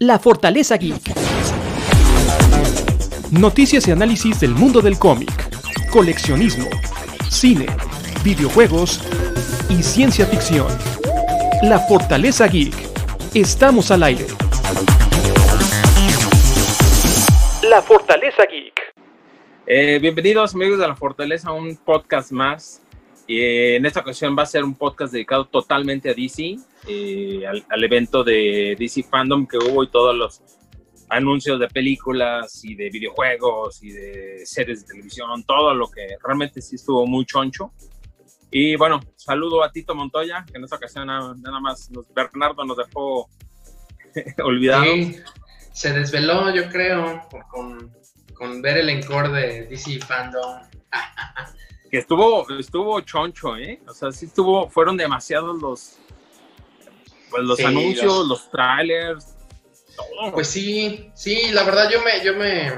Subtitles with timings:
[0.00, 1.12] La Fortaleza Geek.
[3.32, 5.28] Noticias y análisis del mundo del cómic,
[5.90, 6.68] coleccionismo,
[7.28, 7.66] cine,
[8.22, 9.02] videojuegos
[9.68, 10.68] y ciencia ficción.
[11.64, 12.72] La Fortaleza Geek.
[13.34, 14.26] Estamos al aire.
[17.68, 18.80] La Fortaleza Geek.
[19.66, 22.82] Eh, bienvenidos amigos de La Fortaleza a un podcast más.
[23.28, 26.56] Eh, en esta ocasión va a ser un podcast dedicado totalmente a DC,
[26.86, 30.42] eh, al, al, evento de DC Fandom que hubo y todos los
[31.10, 36.62] anuncios de películas y de videojuegos y de series de televisión, todo lo que realmente
[36.62, 37.72] sí estuvo muy choncho.
[38.50, 42.78] Y bueno, saludo a Tito Montoya, que en esta ocasión nada, más nos, Bernardo nos
[42.78, 43.28] dejó
[44.42, 44.84] olvidado.
[44.84, 45.16] Sí,
[45.72, 47.92] se desveló, yo creo, con,
[48.34, 50.62] con ver el encore de DC Fandom.
[51.90, 53.80] que estuvo, estuvo choncho, ¿eh?
[53.88, 55.98] O sea, sí estuvo, fueron demasiados los,
[57.30, 59.34] pues los sí, anuncios, los, los trailers,
[59.96, 60.32] todo.
[60.32, 62.68] Pues sí, sí, la verdad yo me, yo me,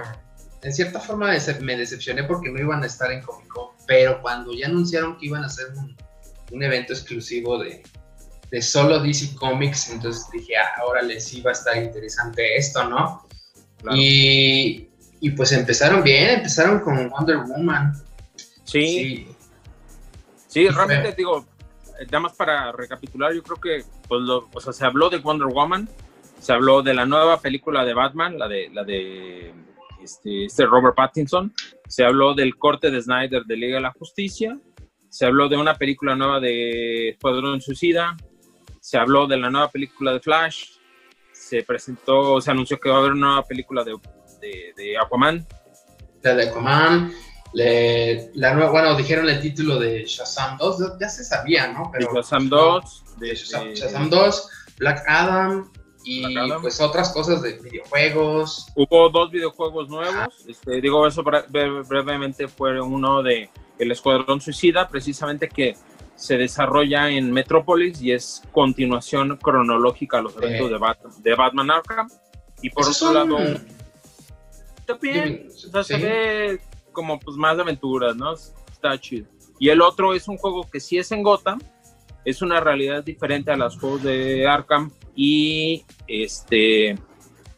[0.62, 4.52] en cierta forma me decepcioné porque no iban a estar en Comic Con, pero cuando
[4.52, 5.96] ya anunciaron que iban a hacer un,
[6.52, 7.82] un evento exclusivo de,
[8.50, 13.26] de, solo DC Comics, entonces dije, ah, órale, sí va a estar interesante esto, ¿no?
[13.78, 13.96] Claro.
[13.96, 14.88] Y,
[15.20, 17.92] y pues empezaron bien, empezaron con Wonder Woman.
[18.70, 18.86] Sí.
[18.86, 19.28] Sí,
[20.46, 21.46] sí realmente digo,
[22.06, 25.48] nada más para recapitular, yo creo que pues lo, o sea, se habló de Wonder
[25.48, 25.88] Woman,
[26.38, 29.52] se habló de la nueva película de Batman, la de la de
[30.02, 31.52] este, este Robert Pattinson,
[31.86, 34.58] se habló del corte de Snyder de Liga de la Justicia,
[35.08, 38.16] se habló de una película nueva de Escuadrón Suicida,
[38.80, 40.70] se habló de la nueva película de Flash,
[41.32, 43.96] se presentó, se anunció que va a haber una nueva película de,
[44.40, 45.46] de, de Aquaman.
[46.22, 47.12] La de Aquaman,
[47.52, 51.90] le, la nueva, bueno, dijeron el título de Shazam 2, ya se sabía, ¿no?
[51.92, 54.48] Pero, de Shazam 2, de, Shazam, Shazam, 2,
[54.78, 55.70] Black Adam
[56.04, 56.62] y Black Adam.
[56.62, 58.68] pues otras cosas de videojuegos.
[58.76, 65.48] Hubo dos videojuegos nuevos, este, digo eso brevemente, fue uno de El Escuadrón Suicida, precisamente
[65.48, 65.76] que
[66.14, 70.72] se desarrolla en Metrópolis y es continuación cronológica a los eventos eh.
[70.72, 72.08] de, Bat de, Batman Arkham.
[72.62, 73.14] Y por otro son...
[73.14, 73.38] lado,
[74.84, 75.94] también o sea, ¿Sí?
[75.94, 76.60] se ve
[76.92, 78.32] como pues más de aventuras, ¿no?
[78.32, 79.26] Está chido.
[79.58, 81.60] Y el otro es un juego que sí es en Gotham,
[82.24, 86.98] es una realidad diferente a los juegos de Arkham y este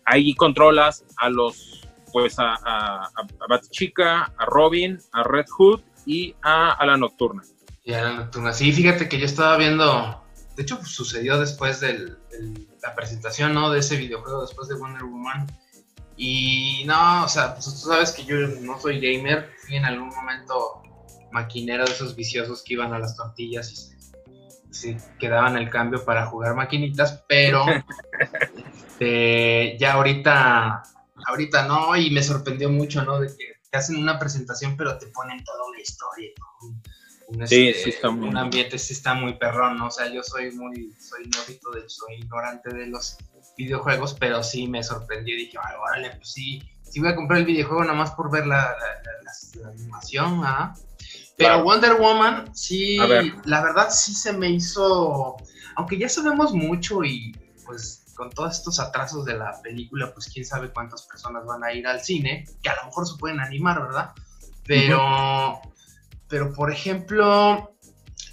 [0.04, 1.81] ahí controlas a los
[2.12, 7.43] pues a, a, a Batchica, a Robin, a Red Hood y a, a la Nocturna.
[7.84, 8.53] Y a la Nocturna.
[8.53, 10.22] Sí, fíjate que yo estaba viendo,
[10.56, 12.14] de hecho pues, sucedió después de
[12.82, 13.70] la presentación, ¿no?
[13.70, 15.47] De ese videojuego, después de Wonder Woman.
[16.24, 20.08] Y no, o sea, pues tú sabes que yo no soy gamer, fui en algún
[20.10, 20.80] momento
[21.32, 23.96] maquinero de esos viciosos que iban a las tortillas y se,
[24.70, 27.64] se quedaban el cambio para jugar maquinitas, pero
[28.76, 30.84] este, ya ahorita,
[31.26, 33.18] ahorita no, y me sorprendió mucho, ¿no?
[33.18, 36.68] De que te hacen una presentación, pero te ponen toda una historia, ¿no?
[37.30, 38.28] Un, sí, este, sí está muy...
[38.28, 39.88] un ambiente sí está muy perrón, ¿no?
[39.88, 43.18] O sea, yo soy muy, soy novito, de, soy ignorante de los
[43.64, 47.40] videojuegos, pero sí me sorprendió y dije, ay, órale, pues sí, sí voy a comprar
[47.40, 50.74] el videojuego nada más por ver la, la, la, la animación, ¿ah?
[51.36, 51.64] Pero claro.
[51.64, 52.98] Wonder Woman, sí,
[53.44, 55.36] la verdad sí se me hizo,
[55.76, 57.32] aunque ya sabemos mucho y
[57.64, 61.72] pues con todos estos atrasos de la película, pues quién sabe cuántas personas van a
[61.72, 64.10] ir al cine, que a lo mejor se pueden animar, ¿verdad?
[64.66, 65.72] Pero, uh -huh.
[66.28, 67.74] pero por ejemplo,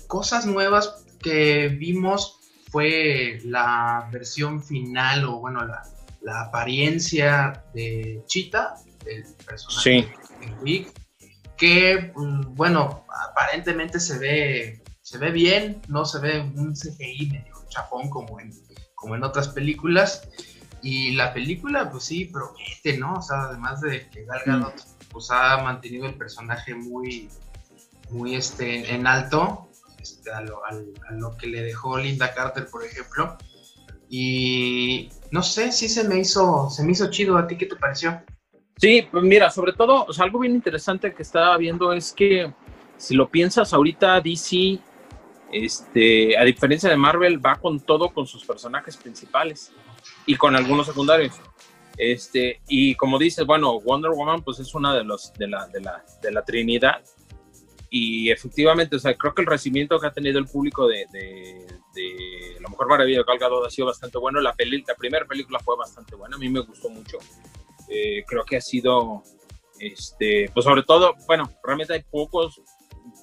[0.07, 2.38] cosas nuevas que vimos
[2.69, 5.81] fue la versión final o bueno, la,
[6.21, 10.45] la apariencia de Cheetah, del personaje sí.
[10.45, 10.93] de Wick,
[11.57, 18.09] que bueno, aparentemente se ve, se ve bien, no se ve un CGI medio chapón
[18.09, 18.51] como en,
[18.95, 20.27] como en otras películas.
[20.81, 23.15] Y la película, pues sí, promete, ¿no?
[23.15, 25.09] O sea, además de que Gal Gadot mm.
[25.11, 27.29] pues ha mantenido el personaje muy,
[28.11, 29.68] muy este, en alto,
[30.01, 33.37] este, a, lo, que le dejó Linda Carter, por ejemplo.
[34.09, 37.37] Y no sé, sí se me hizo, se me hizo chido.
[37.37, 38.21] ¿A ti qué te pareció?
[38.77, 42.51] Sí, pues mira, sobre todo, o sea, algo bien interesante que estaba viendo es que
[42.97, 44.79] si lo piensas ahorita DC,
[45.51, 49.71] este, a diferencia de Marvel, va con todo con sus personajes principales
[50.25, 51.35] y con algunos secundarios.
[51.97, 55.81] Este, y como dices, bueno, Wonder Woman pues es una de los de la, de
[55.81, 57.01] la, de la Trinidad
[57.89, 61.67] y efectivamente, o sea, creo que el recibimiento que ha tenido el público de, de,
[61.95, 64.39] de La Mujer Maravilla de Gal Gadot ha sido bastante bueno.
[64.41, 67.17] La, peli, la primera película fue bastante buena, a mí me gustó mucho.
[67.87, 69.23] Eh, creo que ha sido,
[69.79, 72.61] este, pues sobre todo, bueno, realmente hay pocos,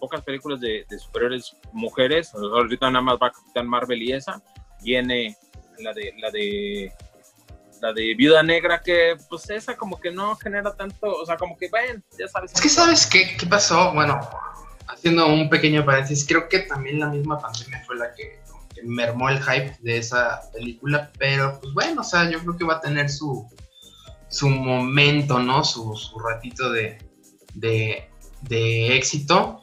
[0.00, 2.34] pocas películas de, de superiores mujeres.
[2.34, 4.42] Ahorita nada más va Capitán Marvel y esa.
[4.82, 5.36] Viene
[5.78, 6.92] la de, la de
[7.80, 11.56] la de Viuda Negra, que pues esa como que no genera tanto, o sea, como
[11.56, 12.52] que, bueno, ya sabes.
[12.54, 14.18] Es que sabes qué, qué pasó, bueno,
[14.88, 18.44] haciendo un pequeño paréntesis, creo que también la misma pandemia fue la que,
[18.84, 22.74] mermó el hype de esa película, pero pues bueno, o sea, yo creo que va
[22.74, 23.48] a tener su,
[24.28, 25.64] su momento, ¿no?
[25.64, 26.98] Su, su ratito de,
[27.54, 29.62] de, éxito.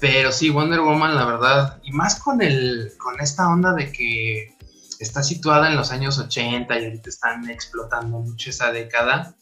[0.00, 4.56] Pero sí, Wonder Woman, la verdad, y más con el, con esta onda de que
[4.98, 9.34] está situada en los años 80 y ahorita están explotando mucho esa década,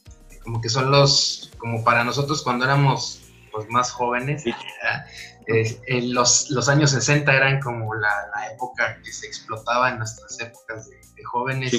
[0.42, 3.23] como que son los, como para nosotros cuando éramos
[3.54, 8.10] pues, más jóvenes, eh, los, los, años 60 eran como la,
[8.52, 11.72] época que se explotaba en nuestras épocas de, jóvenes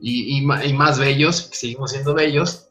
[0.00, 2.70] y, y, más bellos, seguimos siendo bellos.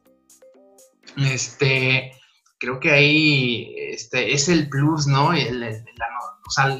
[1.18, 2.12] Este,
[2.60, 5.30] creo que ahí este, es el plus, ¿no?
[5.30, 6.80] o sea,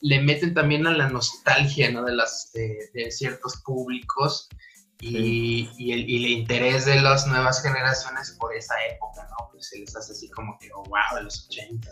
[0.00, 2.04] le meten también a la nostalgia, ¿no?
[2.04, 4.48] De, las, de, ciertos públicos
[5.02, 9.48] y, y, el, y, el, interés de las nuevas generaciones por esa época, ¿no?
[9.50, 11.90] Pues se les hace así como que, oh, wow, de los 80.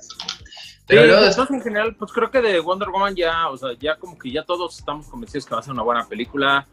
[0.87, 4.17] Pero después, en general, pues creo que de Wonder Woman ya, o sea, ya como
[4.17, 6.67] que ya todos estamos convencidos que va a ser una buena película.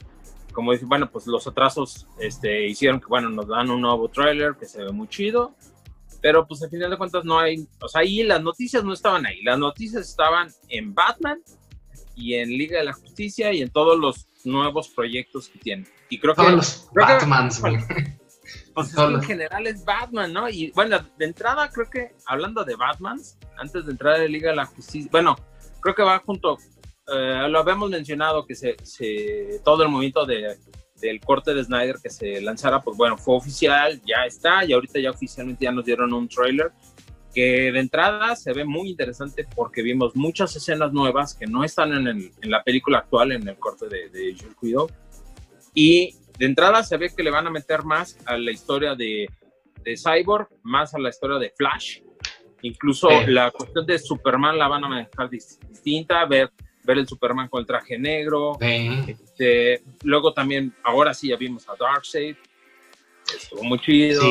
[0.53, 4.55] Como dicen, bueno, pues los atrasos este, hicieron que, bueno, nos dan un nuevo tráiler
[4.59, 5.55] que se ve muy chido
[6.19, 9.25] pero pues al final de cuentas no hay, o sea, ahí las noticias no estaban
[9.25, 11.39] ahí, las noticias estaban en Batman
[12.15, 15.87] y en Liga de la Justicia y en todos los nuevos proyectos que tienen.
[16.09, 16.55] Y creo todos que...
[16.55, 17.61] los Batmans,
[18.73, 20.47] Pues en general es Batman, ¿no?
[20.47, 23.19] Y bueno, de entrada creo que, hablando de Batman,
[23.57, 25.35] antes de entrar en Liga de la Justicia, bueno,
[25.81, 26.57] creo que va junto,
[27.07, 30.57] eh, lo habíamos mencionado, que se, se, todo el movimiento de
[31.01, 34.99] del corte de Snyder que se lanzara, pues bueno, fue oficial, ya está, y ahorita
[34.99, 36.71] ya oficialmente ya nos dieron un trailer
[37.33, 41.93] que de entrada se ve muy interesante porque vimos muchas escenas nuevas que no están
[41.93, 44.89] en, en la película actual, en el corte de, de Jules Cuido.
[45.79, 49.29] Y de entrada se ve que le van a meter más a la historia de,
[49.83, 52.01] de Cyborg, más a la historia de Flash.
[52.63, 56.49] Incluso la cuestión de Superman la van a manejar distinta, ver
[56.83, 58.57] ver el Superman con el traje negro.
[58.59, 62.35] Este, luego también, ahora sí ya vimos a Darkseid.
[63.37, 64.23] Estuvo muy chido.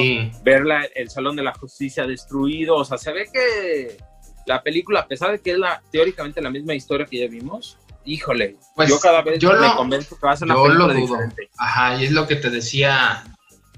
[0.43, 0.65] Ver
[0.97, 2.75] el Salón de la Justicia destruido.
[2.75, 3.99] O sea, se ve que
[4.47, 7.79] la película, a pesar de que es la, teóricamente la misma historia que ya vimos,
[8.07, 11.51] híjole, pues yo cada vez me convenzo que va a ser una película diferente.
[11.59, 13.25] Ajá, y es lo que te decía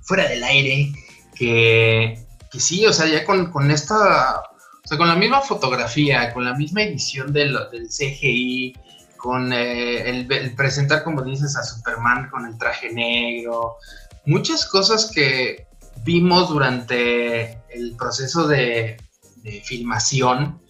[0.03, 0.93] fuera del aire,
[1.35, 2.19] que,
[2.51, 4.43] que sí, o sea, ya con, con esta
[4.89, 8.75] o sea, con la misma fotografía, con la misma edición del, del CGI,
[9.19, 13.77] con eh, el, presentar, como dices, a Superman con el traje negro,
[14.25, 15.67] muchas cosas que
[16.05, 18.97] vimos durante el proceso de,
[19.65, 20.61] filmación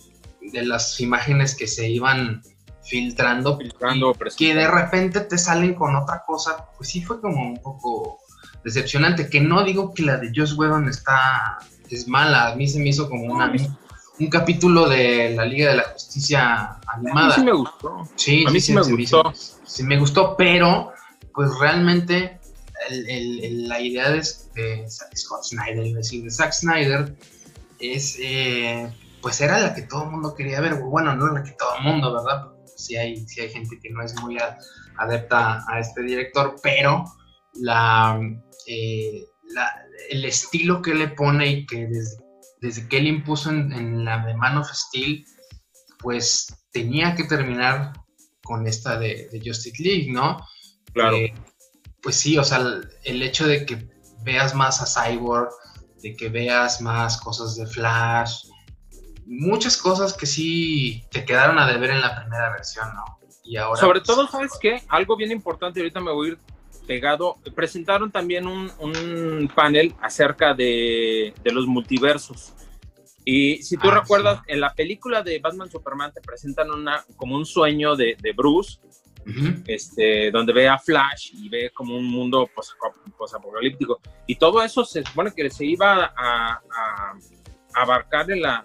[0.52, 2.42] de las imágenes que se iban
[2.88, 7.62] filtrando, filtrando que de repente te salen con otra cosa, pues sí fue como un
[7.62, 8.18] poco
[8.64, 11.58] decepcionante, que no digo que la de Josh Whedon está
[11.90, 13.52] es mala, a mí se me hizo como una
[14.20, 17.26] un capítulo de la Liga de la Justicia animada.
[17.26, 18.08] A mí sí me gustó.
[18.16, 19.32] Sí, a mí sí, me gustó.
[19.64, 20.92] Sí, me gustó, pero
[21.32, 22.40] pues realmente
[22.90, 27.16] la idea de, Scott Snyder, decir, de Zack Snyder,
[27.78, 28.92] es, eh,
[29.22, 30.74] pues era la que todo el mundo quería ver.
[30.82, 32.48] Bueno, no la que todo el mundo, ¿verdad?
[32.78, 34.38] Sí hay, sí hay gente que no es muy
[34.96, 37.04] adepta a este director, pero
[37.54, 38.20] la,
[38.66, 39.70] eh, la,
[40.10, 42.28] el estilo que le pone y que desde
[42.60, 45.24] desde que él impuso en, la de Man of Steel,
[45.98, 47.92] pues tenía que terminar
[48.42, 50.38] con esta de, Justice League, ¿no?
[50.92, 51.16] Claro.
[51.16, 51.34] Eh,
[52.02, 52.58] pues sí, o sea,
[53.04, 53.88] el, hecho de que
[54.22, 55.50] veas más a Cyborg,
[56.02, 58.47] de que veas más cosas de Flash,
[59.28, 63.04] muchas cosas que sí te quedaron a deber en la primera versión, ¿no?
[63.44, 63.80] Y ahora.
[63.80, 64.82] Sobre pues, todo, ¿sabes qué?
[64.88, 66.38] Algo bien importante, ahorita me voy a ir
[66.86, 67.36] pegado.
[67.54, 72.54] Presentaron también un, panel acerca de, los multiversos.
[73.24, 77.36] Y si tú ah, recuerdas, en la película de Batman Superman te presentan una, como
[77.36, 78.78] un sueño de, Bruce,
[79.66, 82.48] este, donde ve a Flash y ve como un mundo
[83.18, 84.00] posapocalíptico.
[84.26, 86.62] y todo eso se supone que se iba a,
[87.74, 88.64] abarcar en, la,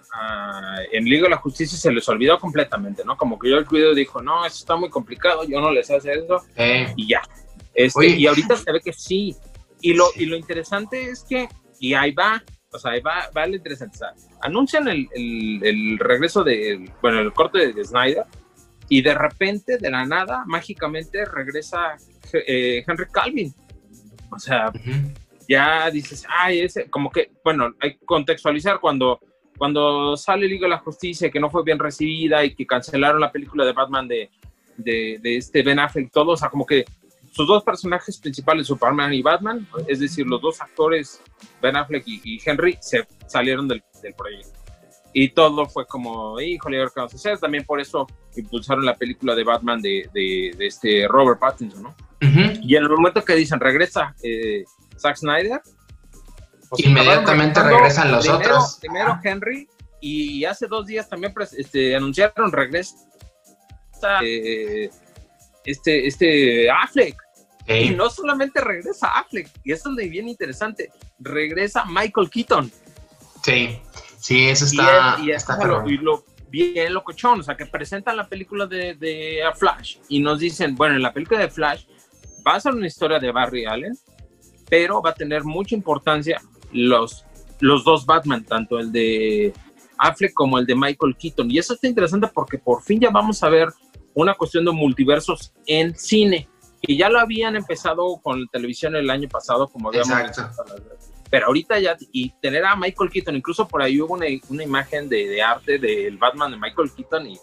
[0.92, 3.16] en Liga de la Justicia se les olvidó completamente, ¿no?
[3.16, 6.12] Como que yo el cuido dijo, no, eso está muy complicado, yo no les hace
[6.12, 6.42] eso,
[6.96, 7.22] y ya.
[7.74, 9.36] Este, y ahorita se ve que sí.
[9.80, 12.42] Y lo, y lo interesante es que, y ahí va,
[12.72, 13.98] o sea, ahí va, va lo interesante.
[14.40, 18.24] anuncian el, el, regreso de, bueno, el corte de, Snyder,
[18.88, 21.96] y de repente, de la nada, mágicamente regresa
[22.32, 23.54] eh, Henry Calvin.
[24.30, 24.72] O sea,
[25.48, 29.20] ya dices, ay, ese, como que, bueno, hay que contextualizar cuando,
[29.58, 33.32] cuando sale Liga de la Justicia, que no fue bien recibida y que cancelaron la
[33.32, 34.30] película de Batman de,
[34.76, 36.84] de, de este Ben Affleck, todo, o sea, como que
[37.34, 41.20] sus dos personajes principales, Superman y Batman, es decir, los dos actores,
[41.60, 43.82] Ben Affleck y, Henry, se salieron del,
[44.16, 44.52] proyecto.
[45.12, 47.38] Y todo fue como, híjole, ¿qué vamos a hacer?
[47.38, 51.94] También por eso impulsaron la película de Batman de, de, este Robert Pattinson, ¿no?
[52.62, 54.64] Y en el momento que dicen, regresa eh,
[54.98, 55.60] Zack Snyder,
[56.68, 58.78] pues, inmediatamente regresan los otros.
[58.80, 59.68] Primero Henry,
[60.00, 62.96] y hace dos días también este, anunciaron regresa
[64.22, 64.90] eh,
[65.64, 67.16] este, este Affleck.
[67.66, 72.70] Y no solamente regresa Affleck, y esto es bien interesante, regresa Michael Keaton.
[73.42, 73.80] Sí,
[74.18, 78.66] sí, eso está, y, está y lo, bien locochón, o sea, que presentan la película
[78.66, 81.86] de, de Flash y nos dicen, bueno, en la película de Flash
[82.46, 83.96] va a ser una historia de Barry Allen,
[84.68, 86.40] pero va a tener mucha importancia
[86.72, 87.24] los,
[87.60, 89.52] los dos Batman, tanto el de
[89.98, 91.50] Affleck como el de Michael Keaton.
[91.50, 93.68] Y eso está interesante porque por fin ya vamos a ver
[94.14, 96.48] una cuestión de multiversos en cine,
[96.82, 100.16] que ya lo habían empezado con la televisión el año pasado, como habíamos
[101.30, 105.08] Pero ahorita ya, y tener a Michael Keaton, incluso por ahí hubo una, una imagen
[105.08, 107.38] de, de, arte del Batman de Michael Keaton y...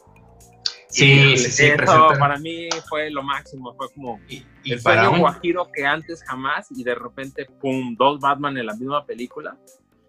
[0.91, 4.19] Sí, sí, para mí fue lo máximo, fue como
[4.65, 9.05] el sueño guajiro que antes jamás y de repente, pum, dos Batman en la misma
[9.05, 9.57] película.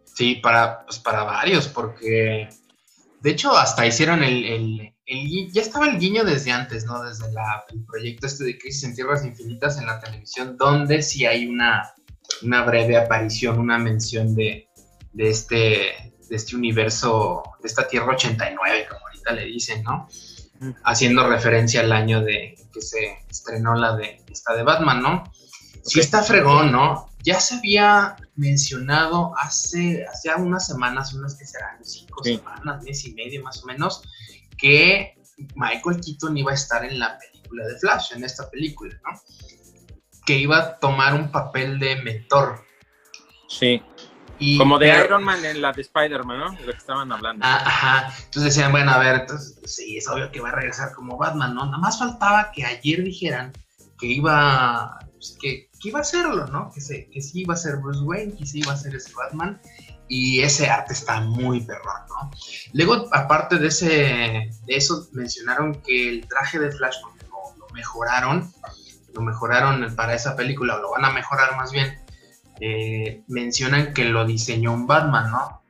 [0.04, 2.48] Sí, para, pues para varios, porque
[3.20, 4.92] de hecho hasta hicieron el
[5.52, 7.02] ya estaba el guiño desde antes, ¿no?
[7.02, 11.46] Desde el proyecto este de Crisis en Tierras Infinitas en la televisión, donde sí hay
[11.46, 11.92] una,
[12.42, 14.68] una breve aparición, una mención de,
[15.12, 20.08] de, este, de este universo, de esta Tierra 89, como ahorita le dicen, ¿no?
[20.84, 25.24] Haciendo referencia al año de que se estrenó la de esta de Batman, ¿no?
[25.84, 27.08] Sí está fregón, ¿no?
[27.24, 33.14] Ya se había mencionado hace, hace unas semanas, unas que serán cinco semanas, mes y
[33.14, 34.02] medio más o menos,
[34.58, 35.14] que
[35.54, 39.20] Michael Keaton iba a estar en la película de Flash, en esta película, ¿no?
[40.24, 42.64] Que iba a tomar un papel de mentor.
[43.48, 43.82] Sí.
[44.58, 46.52] Como de Iron Man en la de Spider-Man, ¿no?
[46.52, 47.44] De lo que estaban hablando.
[47.46, 48.14] Ah, ajá.
[48.24, 51.54] Entonces decían, bueno, a ver, entonces, sí, es obvio que va a regresar como Batman,
[51.54, 51.66] ¿no?
[51.66, 53.52] Nada más faltaba que ayer dijeran
[53.98, 56.70] que iba, pues, que, iba a hacerlo, ¿no?
[56.72, 59.12] Que, se, que sí iba a ser Bruce Wayne, que sí iba a ser ese
[59.14, 59.60] Batman
[60.08, 62.30] y ese arte está muy perrón, ¿no?
[62.74, 68.52] Luego, aparte de, ese, de eso, mencionaron que el traje de Flash lo, mejoraron,
[69.14, 71.98] lo mejoraron para esa película, o lo van a mejorar más bien.
[72.64, 75.62] Eh, mencionan que lo diseñó un Batman, ¿no?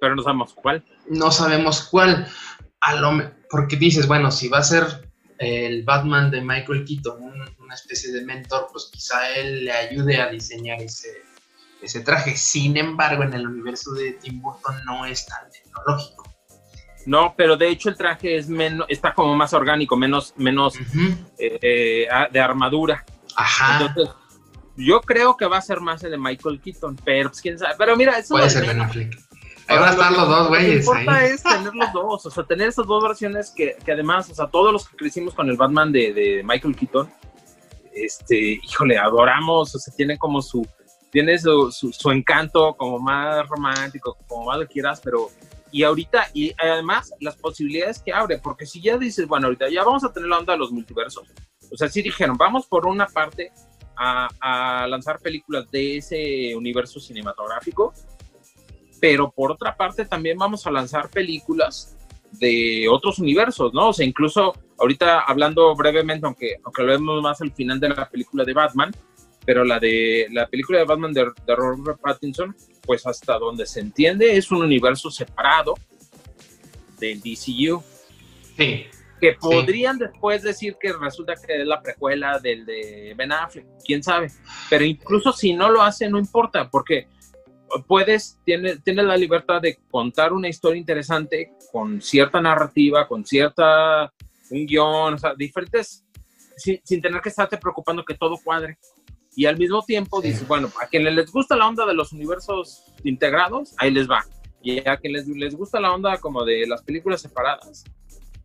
[0.00, 0.84] Pero no sabemos cuál.
[1.08, 2.28] No sabemos cuál.
[2.80, 7.20] A lo, porque dices, bueno, si va a ser el Batman de Michael Keaton,
[7.58, 11.08] una especie de mentor, pues quizá él le ayude a diseñar ese,
[11.82, 12.36] ese traje.
[12.36, 16.32] Sin embargo, en el universo de Tim Burton no es tan tecnológico.
[17.06, 20.76] No, pero de hecho el traje es menos, está como más orgánico, menos, menos
[21.38, 23.04] eh, eh, de armadura.
[23.34, 23.80] Ajá.
[23.80, 24.14] Entonces,
[24.84, 27.74] yo creo que va a ser más el de Michael Keaton, pero pues, quién sabe.
[27.78, 29.18] Pero mira, eso puede ser Ben Affleck.
[29.68, 30.84] Ahí van a estar los dos güeyes.
[30.84, 33.92] Lo que importa es tener los dos, o sea, tener esas dos versiones que, que,
[33.92, 37.08] además, o sea, todos los que crecimos con el Batman de, de Michael Keaton,
[37.92, 40.66] este, híjole, adoramos, o sea, tiene como su,
[41.10, 45.28] tiene su, su, encanto como más romántico, como más lo quieras, pero
[45.70, 49.84] y ahorita, y además las posibilidades que abre, porque si ya dices, bueno, ahorita ya
[49.84, 51.28] vamos a tener la onda de los multiversos,
[51.70, 53.52] o sea, si dijeron, vamos por una parte
[54.00, 57.92] a, lanzar películas de ese universo cinematográfico,
[59.00, 61.96] pero por otra parte también vamos a lanzar películas
[62.32, 63.88] de otros universos, ¿no?
[63.88, 68.08] O sea, incluso ahorita hablando brevemente, aunque, aunque lo vemos más al final de la
[68.08, 68.90] película de Batman,
[69.44, 74.36] pero la de la película de Batman de, Robert Pattinson, pues hasta donde se entiende
[74.36, 75.74] es un universo separado
[76.98, 77.82] del DCU.
[78.56, 78.86] Sí.
[79.20, 84.02] Que podrían después decir que resulta que es la precuela del de Ben Affleck, quién
[84.02, 84.28] sabe.
[84.68, 87.06] Pero incluso si no lo hace, no importa, porque
[87.86, 94.12] puedes, tienes tiene la libertad de contar una historia interesante con cierta narrativa, con cierta,
[94.50, 96.04] un guion, o sea, diferentes,
[96.56, 98.78] sin, sin tener que estarte preocupando que todo cuadre
[99.36, 102.84] y al mismo tiempo dice, bueno, a quienes les gusta la onda de los universos
[103.04, 104.24] integrados, ahí les va.
[104.62, 107.84] Y a quienes les, gusta la onda como de las películas separadas,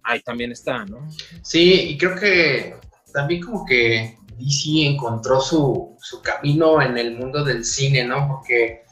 [0.06, 1.08] ahí también está, ¿no?
[1.42, 2.76] Sí, y creo que
[3.14, 8.28] también como que DC encontró su, su camino en el mundo del cine, ¿no?
[8.28, 8.84] Porque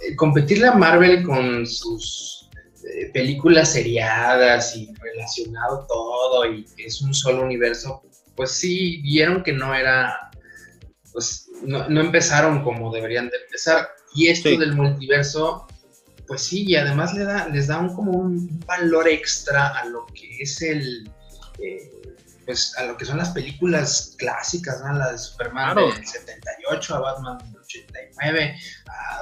[0.00, 2.48] eh, competirle a Marvel con sus
[2.84, 8.02] eh, películas seriadas y relacionado todo y es un solo universo,
[8.36, 10.28] pues sí vieron que no era
[11.12, 13.88] pues no, empezaron como deberían de empezar.
[14.14, 15.66] Y esto del multiverso,
[16.28, 20.06] pues sí, y además le da, les da un, como un valor extra a lo
[20.06, 21.10] que es el,
[21.58, 21.90] eh,
[22.44, 24.92] pues a lo que son las películas clásicas, ¿no?
[24.92, 28.56] La de Superman del 78, a Batman del 89,
[28.88, 29.20] a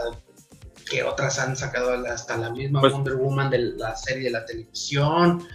[0.88, 4.44] que otras han sacado hasta la misma pues Wonder Woman de la serie de la
[4.44, 5.46] televisión.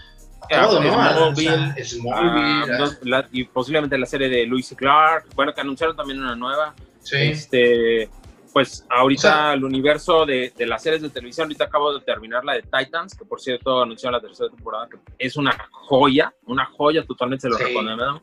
[0.50, 1.36] Todo, ¿no?
[1.36, 5.27] Smallville, ah, y posiblemente la serie de Louis Clark.
[5.36, 6.74] Bueno, que anunciaron también una nueva.
[7.01, 7.17] Sí.
[7.17, 8.10] Este,
[8.53, 12.53] pues ahorita el universo de, de, las series de televisión, ahorita acabo de terminar la
[12.53, 17.05] de Titans, que por cierto anunciaron la tercera temporada, que es una joya, una joya,
[17.05, 18.20] totalmente se lo recomiendo.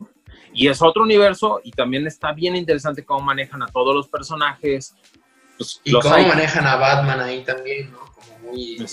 [0.53, 4.95] Y es otro universo y también está bien interesante cómo manejan a todos los personajes.
[5.57, 7.99] Pues, y cómo manejan a Batman ahí también, ¿no?
[7.99, 8.87] Como muy,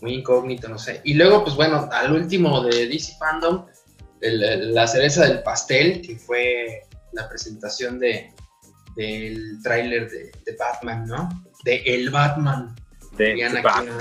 [0.00, 1.00] muy incógnito, no sé.
[1.04, 3.66] Y luego, pues bueno, al último de DC Fandom,
[4.20, 8.32] la cereza del pastel, que fue la presentación de,
[8.96, 11.28] del tráiler de, Batman, ¿no?
[11.64, 12.74] De El Batman.
[13.16, 13.98] De, Batman.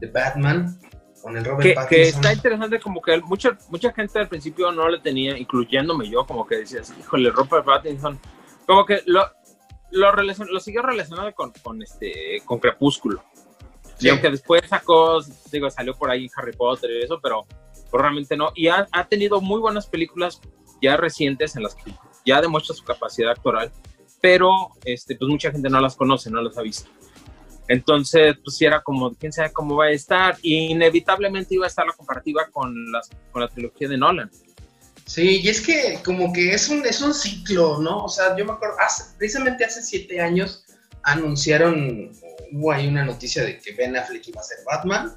[0.00, 0.78] de Batman
[1.22, 1.88] con el Robert que, Pattinson.
[1.88, 6.26] Que está interesante como que mucha, mucha gente al principio no le tenía, incluyéndome yo,
[6.26, 8.18] como que decías, híjole, Robert Pattinson,
[8.66, 9.24] como que lo,
[9.92, 13.22] lo, lo siguió relacionado con, con, este, con Crepúsculo.
[14.00, 15.20] Y aunque después sacó,
[15.50, 17.46] digo, salió por ahí Harry Potter y eso, pero,
[17.90, 18.52] pero realmente no.
[18.54, 20.40] Y ha, ha, tenido muy buenas películas
[20.80, 21.92] ya recientes en las que
[22.24, 23.72] ya demuestra su capacidad actoral
[24.20, 24.50] pero
[24.84, 26.90] este, pues mucha gente no las conoce, no las ha visto.
[27.68, 30.36] Entonces, pues sí era como, quién sabe cómo va a estar.
[30.42, 34.30] Y inevitablemente iba a estar la comparativa con, las, con la trilogía de Nolan.
[35.04, 38.04] Sí, y es que como que es un, es un ciclo, ¿no?
[38.04, 38.76] O sea, yo me acuerdo,
[39.16, 40.64] precisamente hace siete años
[41.02, 42.12] anunciaron,
[42.52, 45.14] hubo ahí una noticia de que Ben Affleck iba a ser Batman.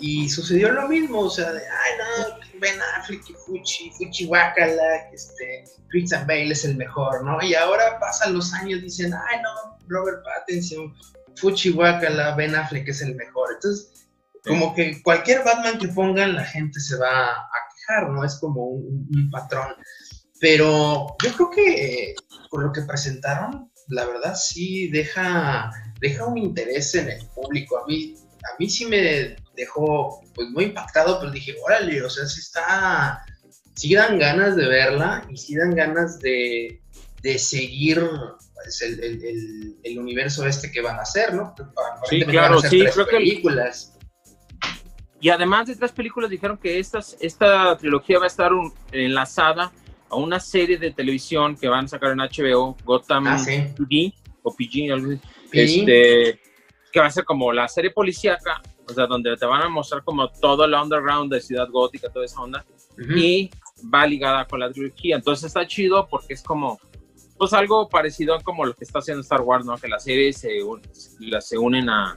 [0.00, 5.10] Y sucedió lo mismo, o sea, de, ay, no, Ben Affleck y Fuchi, Fuchi Wakala,
[5.12, 7.40] este, Christian Bale es el mejor, ¿no?
[7.42, 10.94] Y ahora pasan los años, dicen, ay, no, Robert Pattinson,
[11.36, 13.50] Fuchi Wakala, Ben Affleck es el mejor.
[13.54, 14.08] Entonces,
[14.44, 18.24] como que cualquier Batman que pongan, la gente se va a quejar, ¿no?
[18.24, 19.74] Es como un, patrón.
[20.40, 22.14] Pero yo creo que
[22.50, 25.70] con lo que presentaron, la verdad sí deja,
[26.00, 27.78] deja un interés en el público.
[27.78, 28.14] A mí,
[28.52, 33.24] a mí sí me dejó pues muy impactado, pero dije, órale, o sea, sí está,
[33.74, 36.80] sí dan ganas de verla y sí dan ganas de,
[37.22, 38.02] de seguir
[38.54, 41.54] pues, el, el, el, universo este que van a hacer, ¿no?
[42.08, 43.96] Sí, claro, sí, creo películas.
[45.20, 48.52] Y además de tres películas dijeron que estas, esta trilogía va a estar
[48.92, 49.72] enlazada
[50.10, 54.12] a una serie de televisión que van a sacar en HBO, Gotham ah, PG,
[54.42, 55.12] o PG, algo
[55.50, 56.40] Este,
[56.92, 60.02] que va a ser como la serie policíaca o sea, donde te van a mostrar
[60.04, 62.64] como todo el underground de Ciudad Gótica, toda esa onda,
[63.16, 63.50] y
[63.92, 65.16] va ligada con la trilogía.
[65.16, 66.78] Entonces está chido porque es como,
[67.38, 69.76] pues algo parecido a como lo que está haciendo Star Wars, ¿no?
[69.76, 70.60] Que las series se,
[71.40, 72.16] se unen a,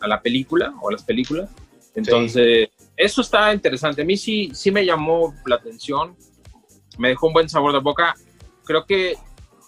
[0.00, 1.50] a, la película o a las películas.
[1.94, 4.02] Entonces, eso está interesante.
[4.02, 6.16] A mí sí, sí me llamó la atención,
[6.98, 8.14] me dejó un buen sabor de boca.
[8.64, 9.14] Creo que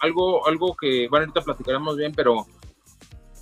[0.00, 2.46] algo, algo que, bueno, ahorita platicaremos bien, pero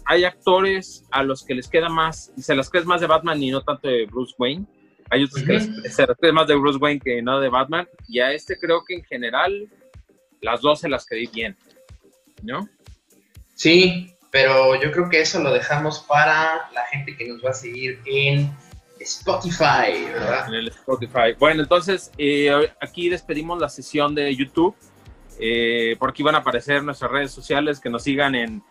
[0.07, 3.51] hay actores a los que les queda más, se las crees más de Batman y
[3.51, 4.64] no tanto de Bruce Wayne.
[5.11, 7.88] Hay otros que se las crees más de Bruce Wayne que no de Batman.
[8.09, 9.69] Y a este creo que en general
[10.40, 11.57] las dos se las creí bien,
[12.42, 12.69] ¿no?
[13.55, 17.55] Sí, pero yo creo que eso lo dejamos para la gente que nos va a
[17.55, 18.51] seguir en
[19.01, 20.49] Spotify, ¿verdad?
[20.49, 21.35] En el Spotify.
[21.38, 24.77] Bueno, entonces eh, aquí despedimos la sesión de YouTube.
[25.38, 28.62] Eh, por aquí van a aparecer nuestras redes sociales, que nos sigan en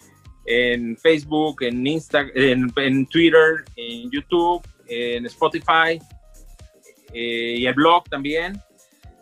[0.45, 5.99] en Facebook, en Instagram, en, Twitter, en YouTube, en Spotify
[7.13, 8.61] eh, y el blog también.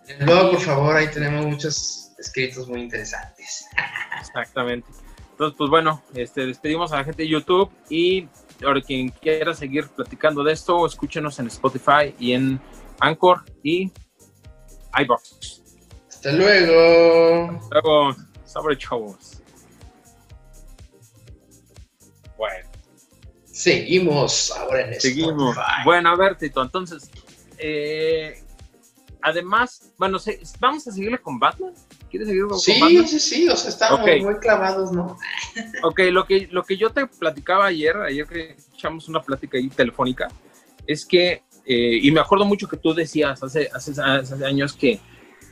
[0.08, 3.66] El blog, por favor, ahí tenemos muchos escritos muy interesantes.
[4.20, 4.88] Exactamente.
[5.32, 8.28] Entonces, pues bueno, este, despedimos a la gente de YouTube y
[8.64, 12.60] ahora quien quiera seguir platicando de esto, escúchenos en Spotify y en
[13.00, 13.92] Anchor y
[15.00, 15.62] iBox.
[16.08, 17.52] Hasta luego.
[17.52, 18.16] Hasta luego.
[18.46, 19.43] Sobre chavos.
[22.38, 22.70] Bueno.
[23.46, 25.56] Seguimos ahora en Seguimos.
[25.86, 27.12] Bueno, a ver, Tito, entonces,
[27.60, 28.44] eh,
[29.22, 30.18] además, bueno,
[30.60, 31.74] ¿vamos a seguirle con Batman?
[32.10, 33.08] ¿Quieres seguir con, sí, Batman?
[33.08, 35.18] Sí, sí, o sea, estamos muy clavados, ¿no?
[35.84, 39.70] ok, lo que, lo que yo te platicaba ayer, ayer que echamos una plática ahí
[39.70, 40.30] telefónica,
[40.88, 45.00] es que, eh, y me acuerdo mucho que tú decías hace, hace, hace años que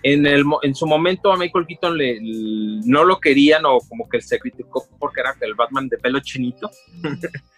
[0.04, 4.22] en, el, en su momento a Michael Keaton le, no lo querían o como que
[4.22, 6.70] se criticó porque era el Batman de pelo chinito.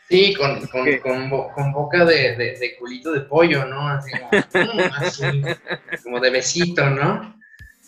[0.10, 3.88] Sí, con, con, con, boca de, de, culito de pollo, ¿no?
[3.88, 4.12] Así
[6.03, 7.36] como, de besito, ¿no?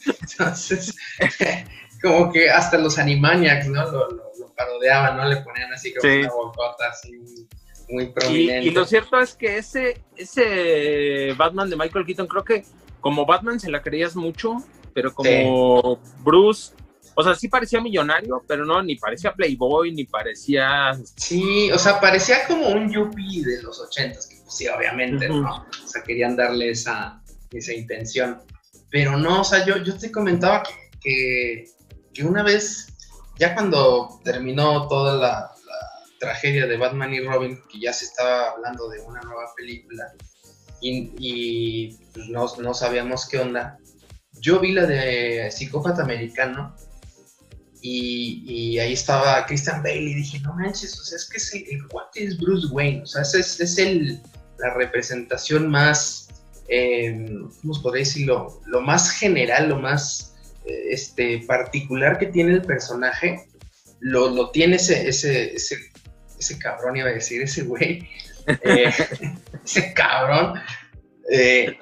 [0.05, 0.95] Entonces,
[2.01, 3.91] como que hasta los Animaniacs, ¿no?
[3.91, 5.27] Lo, lo, parodeaban, ¿no?
[5.27, 7.11] Le ponían así como una bocota así
[7.89, 8.65] muy prominente.
[8.65, 12.63] Y, y, lo cierto es que ese, ese Batman de Michael Keaton creo que
[13.05, 14.55] como Batman se la creías mucho,
[14.95, 16.73] pero como Bruce,
[17.13, 20.91] o sea, sí parecía millonario, pero no, ni parecía Playboy, ni parecía...
[21.15, 25.67] Sí, o sea, parecía como un yuppie de los ochentas, que pues sí, obviamente, ¿no?
[25.83, 28.41] O sea, querían darle esa, esa intención.
[28.89, 30.63] Pero no, o sea, yo, yo te comentaba
[30.99, 31.65] que,
[32.11, 32.87] que, una vez,
[33.37, 35.51] ya cuando terminó toda la,
[36.19, 40.11] tragedia de Batman y Robin, que ya se estaba hablando de una nueva película,
[40.81, 43.77] y, pues, no, no, sabíamos qué onda,
[44.39, 46.75] yo vi la de Psicópata Americano,
[47.81, 51.81] y, ahí estaba Christian Bale y dije, no manches, o sea, es que es el,
[52.15, 54.19] es Bruce Wayne, o sea, es, es el,
[54.57, 56.25] la representación más
[56.67, 57.29] eh,
[57.61, 58.61] ¿cómo podría decirlo?
[58.65, 60.33] Lo más general, lo más
[60.65, 63.47] eh, este, particular que tiene el personaje,
[63.99, 65.77] lo, lo tiene ese, ese, ese,
[66.39, 68.07] ese, cabrón, iba a decir, ese güey,
[68.47, 68.91] eh,
[69.65, 70.59] ese cabrón,
[71.31, 71.77] eh,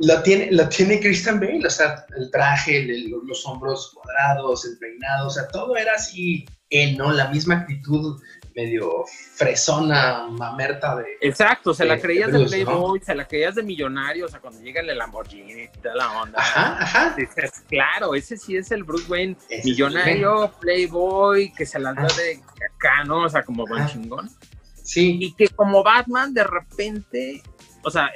[0.00, 2.86] lo, tiene, lo tiene Christian Bale, o sea, el traje,
[3.24, 7.12] los hombros cuadrados, el peinado, o sea, todo era así, él, ¿no?
[7.12, 8.20] La misma actitud
[8.54, 11.04] medio fresona, mamerta de.
[11.20, 14.80] Exacto, se la creías de, Playboy, se la creías de millonario, o sea, cuando llega
[14.80, 16.38] el Lamborghini y toda la onda.
[16.38, 17.14] Ajá, ajá.
[17.16, 22.40] Dices, claro, ese sí es el Bruce Wayne, millonario, Playboy, que se la da de
[22.74, 23.24] acá, ¿no?
[23.24, 24.28] O sea, como buen chingón.
[24.90, 25.18] Sí.
[25.20, 27.42] Y que como Batman, de repente,
[27.84, 28.10] o sea,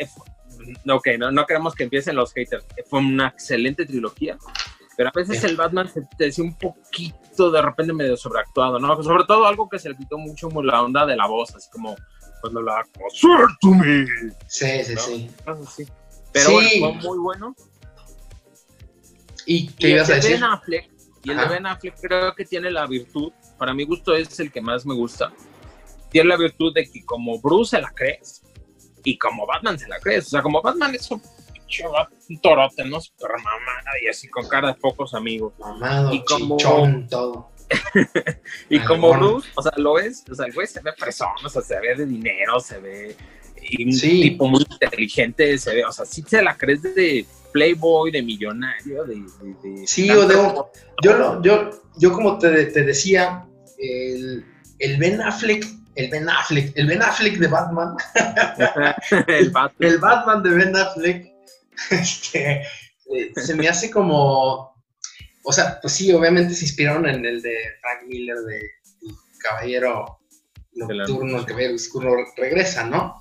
[0.90, 4.36] ok, no, no queremos que empiecen los haters, fue una excelente trilogía
[4.96, 9.02] pero a veces el Batman se te decía un poquito de repente medio sobreactuado, ¿no?
[9.02, 11.68] Sobre todo algo que se le quitó mucho como la onda de la voz, así
[11.70, 11.96] como
[12.40, 13.10] cuando hablaba como.
[13.10, 15.30] Sí, sí, sí.
[15.68, 15.86] sí.
[16.32, 17.56] Pero bueno, fue muy bueno.
[19.46, 20.32] ¿Y qué ibas a decir?
[20.32, 20.90] Ben Affleck,
[21.22, 24.50] y el de Ben Affleck creo que tiene la virtud, para mi gusto es el
[24.50, 25.32] que más me gusta,
[26.14, 28.40] tiene la virtud de que como Bruce se la crees,
[29.02, 31.20] y como Batman se la crees, o sea, como Batman es un
[32.28, 33.00] un torote, ¿no?
[33.00, 35.54] Super mamada y así con cara de pocos amigos.
[35.58, 36.56] Mamado, y como...
[36.56, 37.50] chichón, todo.
[38.70, 41.48] y como Bruce, o sea, lo es, o sea, el güey se ve fresón, o
[41.48, 43.16] sea, se ve de dinero, se ve
[43.80, 48.22] un tipo muy inteligente, se ve, o sea, sí se la crees de playboy, de
[48.22, 49.24] millonario, de...
[49.84, 50.34] sí, o de...
[51.02, 53.48] yo, yo, yo como te, te decía,
[53.78, 54.44] el,
[54.78, 57.96] el Ben Affleck el Ben Affleck, el Ben Affleck de Batman.
[59.28, 59.90] el, Batman.
[59.90, 61.34] el Batman de Ben Affleck
[61.90, 64.74] este, eh, se me hace como,
[65.42, 68.60] o sea, pues sí, obviamente se inspiraron en el de Frank Miller de
[69.38, 70.20] Caballero
[70.74, 73.20] Nocturno, el Caballero Oscuro regresa, ¿no?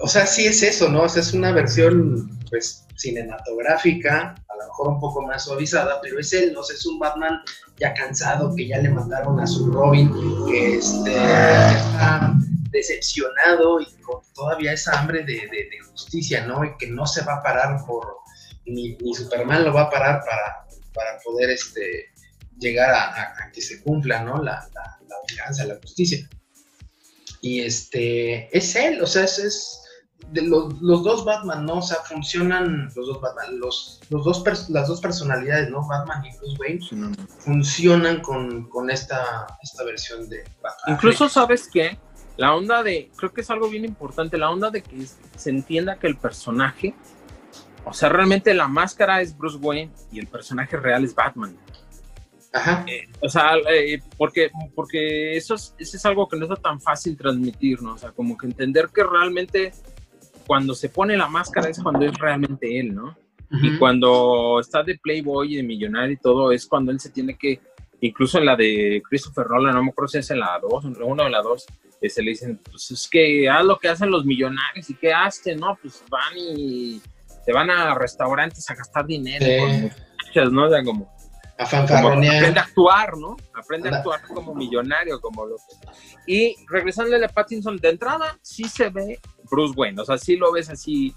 [0.00, 1.02] O sea, sí es eso, ¿no?
[1.02, 4.34] O sea, es una versión, pues, cinematográfica,
[4.66, 6.62] mejor un poco más suavizada, pero es él, ¿no?
[6.62, 7.40] Sea, es un Batman
[7.78, 10.12] ya cansado, que ya le mandaron a su Robin,
[10.46, 12.34] que este, está
[12.70, 15.40] decepcionado y con todavía esa hambre de,
[15.90, 16.64] justicia, ¿no?
[16.64, 18.16] Y que no se va a parar por,
[18.66, 22.06] ni, Superman lo va a parar para, para poder este,
[22.58, 24.42] llegar a, que se cumpla, ¿no?
[24.42, 26.28] La, la, la, justicia.
[27.40, 29.83] Y este, es él, o sea, es,
[30.34, 31.78] de los, los, dos Batman, ¿no?
[31.78, 35.86] O sea, funcionan los dos Batman, los, los dos las dos personalidades, ¿no?
[35.86, 40.96] Batman y Bruce Wayne funcionan con, con esta, esta versión de Batman.
[40.96, 41.96] Incluso, ¿sabes qué?
[42.36, 45.96] La onda de, creo que es algo bien importante, la onda de que se entienda
[45.96, 46.94] que el personaje,
[47.84, 51.56] o sea, realmente la máscara es Bruce Wayne y el personaje real es Batman.
[52.52, 52.84] Ajá.
[52.88, 56.80] Eh, o sea, eh, porque, porque eso es, eso es algo que no es tan
[56.80, 57.94] fácil transmitir, ¿no?
[57.94, 59.72] O sea, como que entender que realmente
[60.46, 63.16] cuando se pone la máscara es cuando es realmente él, ¿no?
[63.50, 67.36] Y cuando está de Playboy y de millonario y todo, es cuando él se tiene
[67.36, 67.60] que,
[68.00, 70.94] incluso en la de Christopher Nolan, no me acuerdo si es en la 2, en
[70.94, 71.66] la 1 o la 2,
[72.08, 75.58] se le dicen, pues es que haz lo que hacen los millonarios y qué haces,
[75.58, 75.78] ¿no?
[75.80, 77.00] Pues van y
[77.44, 79.46] se van a restaurantes a gastar dinero,
[80.50, 80.66] ¿no?
[80.66, 81.13] O sea, como,
[81.58, 82.36] a fanfarronear.
[82.36, 83.36] aprende a actuar, ¿no?
[83.54, 85.56] Aprende a actuar como millonario, como lo
[86.26, 90.52] Y regresándole a Pattinson, de entrada sí se ve Bruce Wayne, o sea, sí lo
[90.52, 91.14] ves así,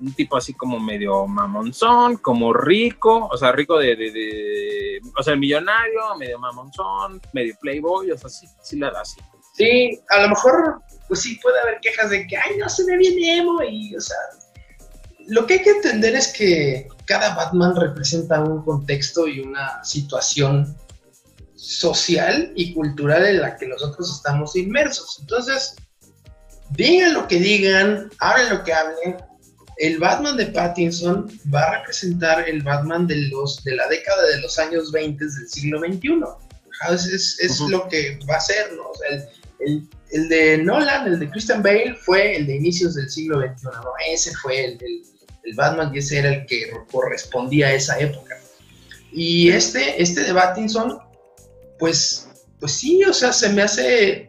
[0.00, 5.22] un tipo así como medio mamonzón, como rico, o sea, rico de, de, de o
[5.22, 9.20] sea, millonario, medio mamonzón, medio playboy, o sea, sí, sí le da así.
[9.54, 12.96] Sí, a lo mejor, pues sí puede haber quejas de que, ay, no se ve
[12.96, 14.16] bien emo y, o sea,
[15.28, 20.74] lo que hay que entender es que cada Batman representa un contexto y una situación
[21.54, 25.18] social y cultural en la que nosotros estamos inmersos.
[25.20, 25.76] Entonces,
[26.70, 29.16] digan lo que digan, hablen lo que hablen,
[29.76, 34.40] el Batman de Pattinson va a representar el Batman de, los, de la década de
[34.40, 36.20] los años 20 del siglo XXI.
[36.90, 38.88] Es, es, lo que va a ser, ¿no?
[38.88, 39.28] O sea,
[39.60, 43.92] el, de Nolan, el de Christian Bale, fue el de inicios del siglo XXI, ¿no?
[44.10, 45.02] Ese fue el, el
[45.54, 48.36] Batman y ese era el que correspondía a esa época.
[49.12, 50.98] Y este, este de Battinson,
[51.78, 52.28] pues,
[52.60, 54.28] pues sí, o sea, se me hace,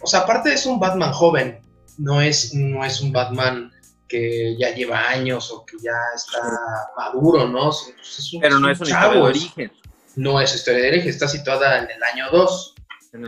[0.00, 1.60] o sea, aparte es un Batman joven,
[1.98, 3.72] no es, no es un Batman
[4.08, 6.38] que ya lleva años o que ya está
[6.96, 7.70] maduro, ¿no?
[8.40, 9.72] Pero no es un historia de origen.
[10.16, 12.74] No es historia de origen, está situada en el año 2,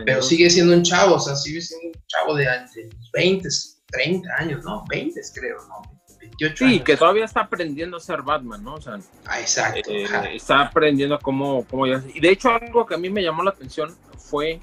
[0.05, 3.49] pero sigue siendo un chavo, o sea, sigue siendo un chavo de, de 20,
[3.87, 4.83] 30 años, ¿no?
[4.89, 5.81] 20 creo, ¿no?
[6.55, 8.75] Sí, que todavía está aprendiendo a ser Batman, ¿no?
[8.75, 9.89] O sea, ah, exacto.
[9.91, 13.51] Eh, está aprendiendo cómo, cómo Y de hecho, algo que a mí me llamó la
[13.51, 14.59] atención fue.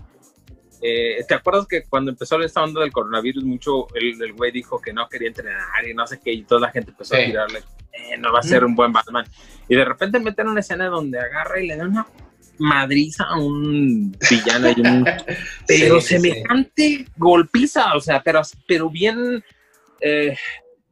[0.85, 4.93] Eh, ¿Te acuerdas que cuando empezó esta onda del coronavirus, mucho el, güey dijo que
[4.93, 8.19] no quería entrenar y no sé qué, y toda la gente empezó a tirarle, eh,
[8.19, 9.25] no va a ser un buen Batman.
[9.69, 12.07] Y de repente meten una escena donde agarra y le da una
[12.59, 15.05] madriza a un villano y un.
[15.67, 19.45] pero semejante golpiza, o sea, pero, pero bien.
[20.01, 20.37] Eh,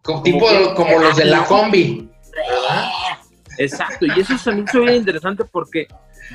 [0.02, 2.08] como, tipo como los de la combi.
[3.58, 5.86] Exacto, y eso se me hizo bien interesante porque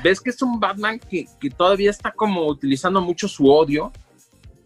[0.02, 1.26] ves que es un Batman que,
[1.56, 3.92] todavía está como utilizando mucho su odio,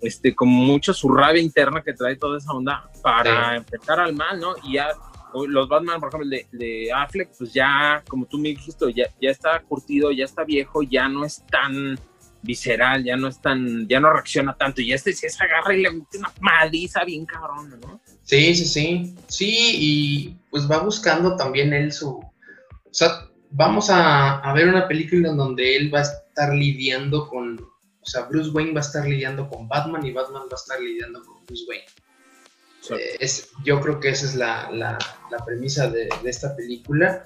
[0.00, 4.38] este, como mucho su rabia interna que trae toda esa onda para enfrentar al mal,
[4.38, 4.54] ¿no?
[4.64, 4.88] Y ya
[5.46, 9.30] los Batman, por ejemplo, de, de Affleck, pues ya, como tú me dijiste, ya, ya
[9.30, 11.98] está curtido, ya está viejo, ya no es tan
[12.42, 14.81] visceral, ya no es tan, ya no reacciona tanto.
[14.81, 18.00] Y este sí se agarra y le mete una maliza bien cabrona, ¿no?
[18.22, 19.14] Sí, sí, sí.
[19.29, 22.09] Sí, y pues va buscando también él su.
[22.11, 22.33] O
[22.92, 27.61] sea, vamos a, a ver una película en donde él va a estar lidiando con.
[28.03, 30.81] O sea, Bruce Wayne va a estar lidiando con Batman y Batman va a estar
[30.81, 31.85] lidiando con Bruce Wayne.
[32.98, 34.98] Eh, es, yo creo que esa es la, la,
[35.31, 37.24] la premisa de, de, esta película.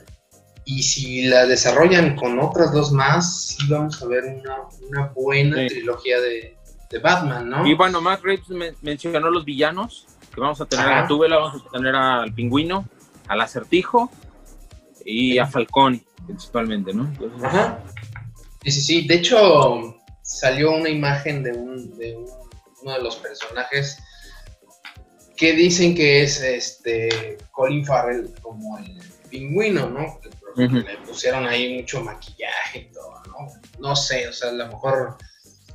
[0.67, 4.57] Y si la desarrollan con otras dos más, sí vamos a ver una,
[4.89, 6.57] una buena trilogía de,
[6.91, 7.67] de, Batman, ¿no?
[7.67, 11.71] Y bueno, Matt Reeves mencionó los villanos que vamos a tener a Tubela, vamos a
[11.71, 12.89] tener al pingüino,
[13.29, 14.11] al acertijo
[15.05, 17.13] y a Falcón, principalmente, ¿no?
[17.43, 17.79] Ajá.
[18.65, 19.07] Sí, sí, sí.
[19.07, 22.17] De hecho, salió una imagen de, un, de
[22.83, 23.99] uno de los personajes
[25.37, 29.01] que dicen que es este Colin Farrell como el
[29.31, 30.19] pingüino, ¿no?
[30.57, 33.47] Le pusieron ahí mucho maquillaje y todo, ¿no?
[33.81, 35.17] No sé, o sea, a lo mejor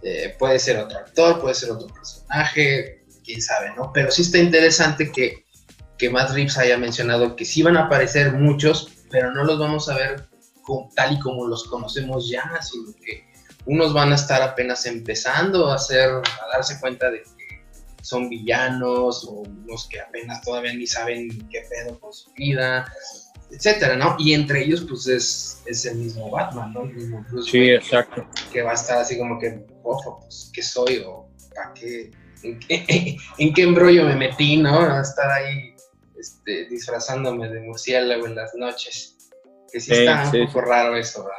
[0.01, 3.91] eh, puede ser otro actor, puede ser otro personaje, quién sabe, ¿no?
[3.93, 5.45] Pero sí está interesante que,
[5.97, 9.89] que Matt Reeves haya mencionado que sí van a aparecer muchos, pero no los vamos
[9.89, 10.29] a ver
[10.95, 13.25] tal y como los conocemos ya, sino que
[13.65, 17.65] unos van a estar apenas empezando a hacer, a darse cuenta de que
[18.01, 22.91] son villanos, o unos que apenas todavía ni saben qué pedo con su vida,
[23.51, 24.15] etcétera, ¿no?
[24.19, 26.83] Y entre ellos, pues es, es el mismo Batman, ¿no?
[26.83, 28.25] El mismo Bruce sí, exacto.
[28.51, 31.03] Que va a estar así como que, ojo, pues, ¿qué soy?
[31.05, 32.11] o ¿para qué?
[33.37, 34.79] en qué, embrollo me metí, ¿no?
[34.79, 35.75] A estar ahí
[36.17, 39.17] este, disfrazándome de murciélago en las noches.
[39.71, 41.37] Que sí, está un poco raro eso, ¿verdad?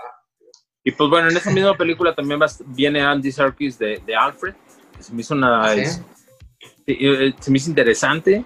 [0.84, 4.54] Y pues bueno, en esa misma película también viene Andy Serkis de, Alfred,
[4.96, 5.64] que se me hizo una...
[5.64, 8.44] ¿Ah, eh, se me hizo interesante.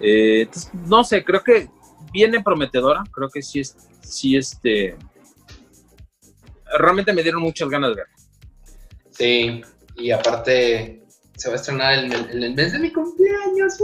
[0.00, 0.48] Eh,
[0.86, 1.68] no sé, creo que
[2.12, 4.96] viene prometedora, creo que sí, es, sí este...
[6.78, 8.06] Realmente me dieron muchas ganas de ver.
[9.10, 9.62] Sí,
[9.96, 11.02] y aparte
[11.36, 13.74] se va a estrenar en el, mes de mi cumpleaños.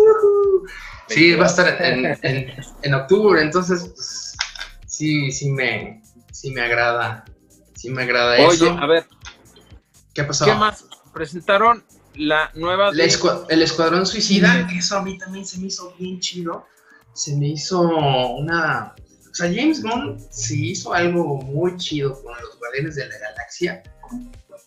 [1.09, 1.79] Sí, va a estar
[2.23, 4.37] en, octubre, entonces pues,
[4.87, 7.25] sí, sí me, sí me agrada,
[7.75, 9.07] sí me agrada Oye, a ver,
[10.15, 10.45] ¿qué pasó?
[10.45, 10.85] ¿Qué más?
[11.15, 11.85] Presentaron
[12.15, 12.91] la nueva...
[12.91, 16.67] el Escuadrón Suicida, que eso a mí también se me hizo bien chido.
[17.17, 18.95] Se me hizo una...
[19.31, 23.83] O sea, James Bond sí hizo algo muy chido con los Guardianes de la Galaxia,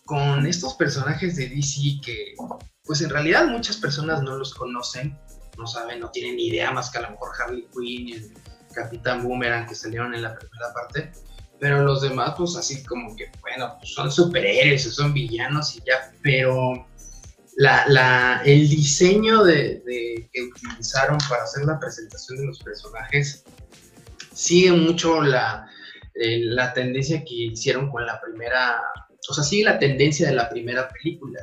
[0.04, 2.34] con estos personajes de DC que
[2.84, 5.16] pues en realidad muchas personas no los conocen,
[5.56, 8.34] no saben, no tienen ni idea más que a lo mejor Harley Quinn y el
[8.74, 11.12] Capitán Boomerang que salieron en la primera parte,
[11.60, 16.12] pero los demás pues así como que, bueno, pues son superhéroes son villanos y ya,
[16.22, 16.86] pero
[17.60, 19.82] la, la, el diseño de,
[20.32, 23.44] que utilizaron para hacer la presentación de los personajes
[24.32, 25.68] sigue mucho la,
[26.14, 28.80] eh, la tendencia que hicieron con la primera,
[29.28, 31.38] o sea, sigue la tendencia de la primera película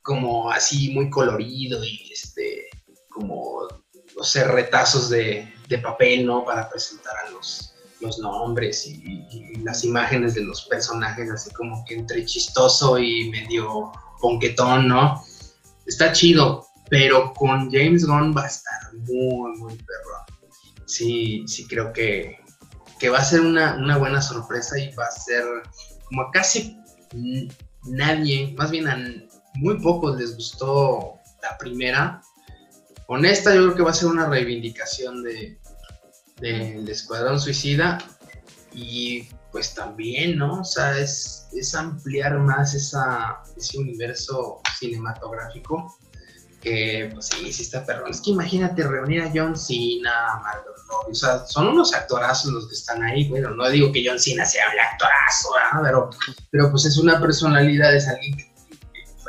[0.00, 2.70] como así muy colorido y este,
[3.10, 3.68] como,
[4.16, 6.46] no retazos de, papel, ¿no?
[6.46, 9.26] Para presentar a los, los nombres y,
[9.62, 15.22] las imágenes de los personajes, así como que entre chistoso y medio ponquetón, ¿no?
[15.86, 20.46] Está chido, pero con James Gunn va a estar muy, muy perro.
[20.86, 22.38] Sí, sí creo que,
[22.98, 25.44] que va a ser una, una buena sorpresa y va a ser
[26.04, 26.76] como a casi
[27.84, 28.98] nadie, más bien a
[29.54, 32.22] muy pocos les gustó la primera.
[33.06, 35.58] Honesta, yo creo que va a ser una reivindicación de,
[36.40, 37.98] del Escuadrón Suicida
[38.72, 40.60] y pues también, ¿no?
[40.60, 45.94] O sea, es, es ampliar más esa, ese universo cinematográfico
[46.62, 48.10] que, pues sí, sí está perrón.
[48.10, 52.68] Es que imagínate reunir a John Cena, Margot Robbie, o sea, son unos actorazos los
[52.68, 55.48] que están ahí, bueno, no digo que John Cena sea un actorazo,
[55.82, 56.10] Pero,
[56.50, 58.36] pero pues es una personalidad, es alguien,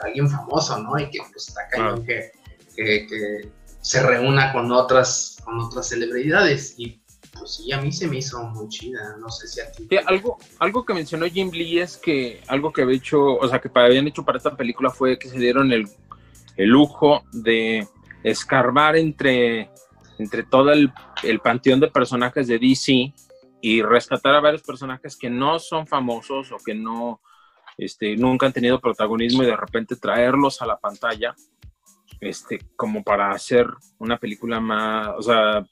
[0.04, 0.98] alguien famoso, ¿no?
[1.00, 2.32] Y que pues está cañón que,
[2.76, 7.03] que, se reúna con otras, con otras celebridades y
[7.38, 9.88] pues sí, a mí se me hizo muy chida, no sé si a ti.
[10.06, 13.70] algo, algo que mencionó Jim Lee es que algo que había hecho, o sea, que
[13.74, 15.88] habían hecho para esta película fue que se dieron el
[16.58, 17.88] el lujo de
[18.24, 19.70] escarbar entre,
[20.18, 20.92] entre todo el,
[21.42, 23.14] panteón de personajes de DC
[23.62, 27.22] y rescatar a varios personajes que no son famosos o que no
[27.78, 31.34] este, nunca han tenido protagonismo y de repente traerlos a la pantalla
[32.20, 33.68] este, como para hacer
[33.98, 35.66] una película más, o sea,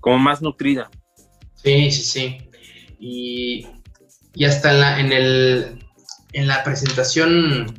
[0.00, 0.90] como más nutrida.
[1.54, 2.50] Sí, sí, sí.
[2.98, 3.66] Y,
[4.34, 5.78] y hasta en la, el,
[6.32, 7.74] en la presentación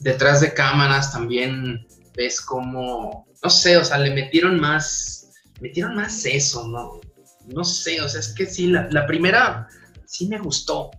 [0.00, 6.24] detrás de cámaras también ves como, no sé, o sea, le metieron más, metieron más
[6.26, 7.00] eso, ¿no?
[7.46, 9.68] No sé, o sea, es que sí, la, primera
[10.06, 10.90] sí me gustó,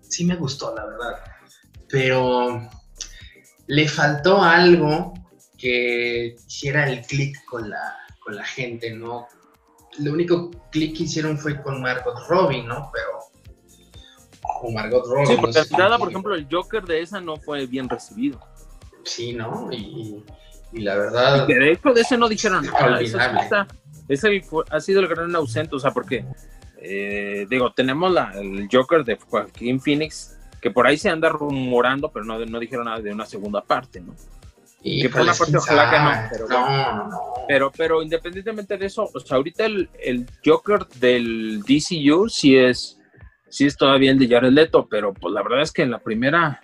[0.00, 1.24] sí me gustó, la verdad,
[1.88, 2.68] pero
[3.66, 5.14] le faltó algo
[5.56, 9.26] que hiciera el clic con la, con la gente, ¿no?
[9.98, 12.90] Lo único clic que hicieron fue con Margot Robbie, ¿no?
[12.92, 13.32] Pero
[14.62, 15.26] o Margot Robbie.
[15.26, 18.40] Sí, porque nada, por ejemplo, el Joker de esa no fue bien recibido.
[19.04, 19.68] Sí, ¿no?
[19.72, 20.22] Y,
[20.72, 21.48] la verdad.
[21.48, 23.00] Y de hecho, de ese no dijeron nada.
[24.08, 26.24] ese ha sido el gran ausente, o sea, porque,
[26.78, 32.10] eh, digo, tenemos la, el Joker de Joaquín Phoenix, que por ahí se anda rumorando,
[32.10, 34.14] pero no, no dijeron nada de una segunda parte, ¿no?
[34.82, 39.08] Que por una parte ojalá que no pero, no, no, pero, pero independientemente de eso,
[39.14, 42.98] o sea, ahorita el, el Joker del DCU sí es
[43.52, 45.98] sí es todavía el de Jared Leto, pero pues la verdad es que en la
[45.98, 46.60] primera,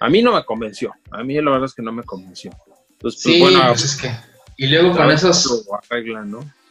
[0.00, 0.94] a mí no me convenció.
[1.10, 2.50] A mí la verdad es que no me convenció.
[2.92, 4.10] Entonces, pues, sí, bueno, pues es que.
[4.56, 5.66] Y luego con esos.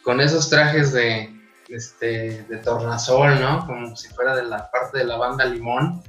[0.01, 1.29] Con esos trajes de,
[1.67, 3.65] este, de tornasol, ¿no?
[3.67, 6.01] Como si fuera de la parte de la banda Limón.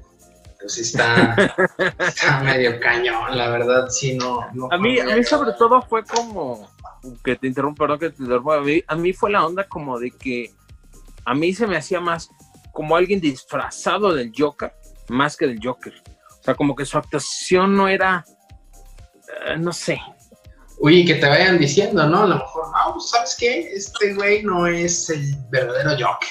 [0.61, 1.35] Pues sí está,
[1.99, 4.41] está medio cañón, la verdad, sí, no.
[4.71, 6.69] a, mí, a mí, sobre todo, fue como.
[7.25, 8.57] Que te interrumpo, perdón que te interrumpa.
[8.57, 10.53] A mí, a mí fue la onda como de que.
[11.25, 12.29] A mí se me hacía más
[12.73, 14.73] como alguien disfrazado del Joker
[15.11, 15.93] más que del Joker.
[16.41, 18.25] O sea, como que su actuación no era,
[19.47, 20.01] eh, no sé.
[20.79, 22.23] Uy, que te vayan diciendo, ¿no?
[22.23, 23.73] A lo mejor, no, ¿sabes qué?
[23.75, 26.29] Este güey no es el verdadero Joker.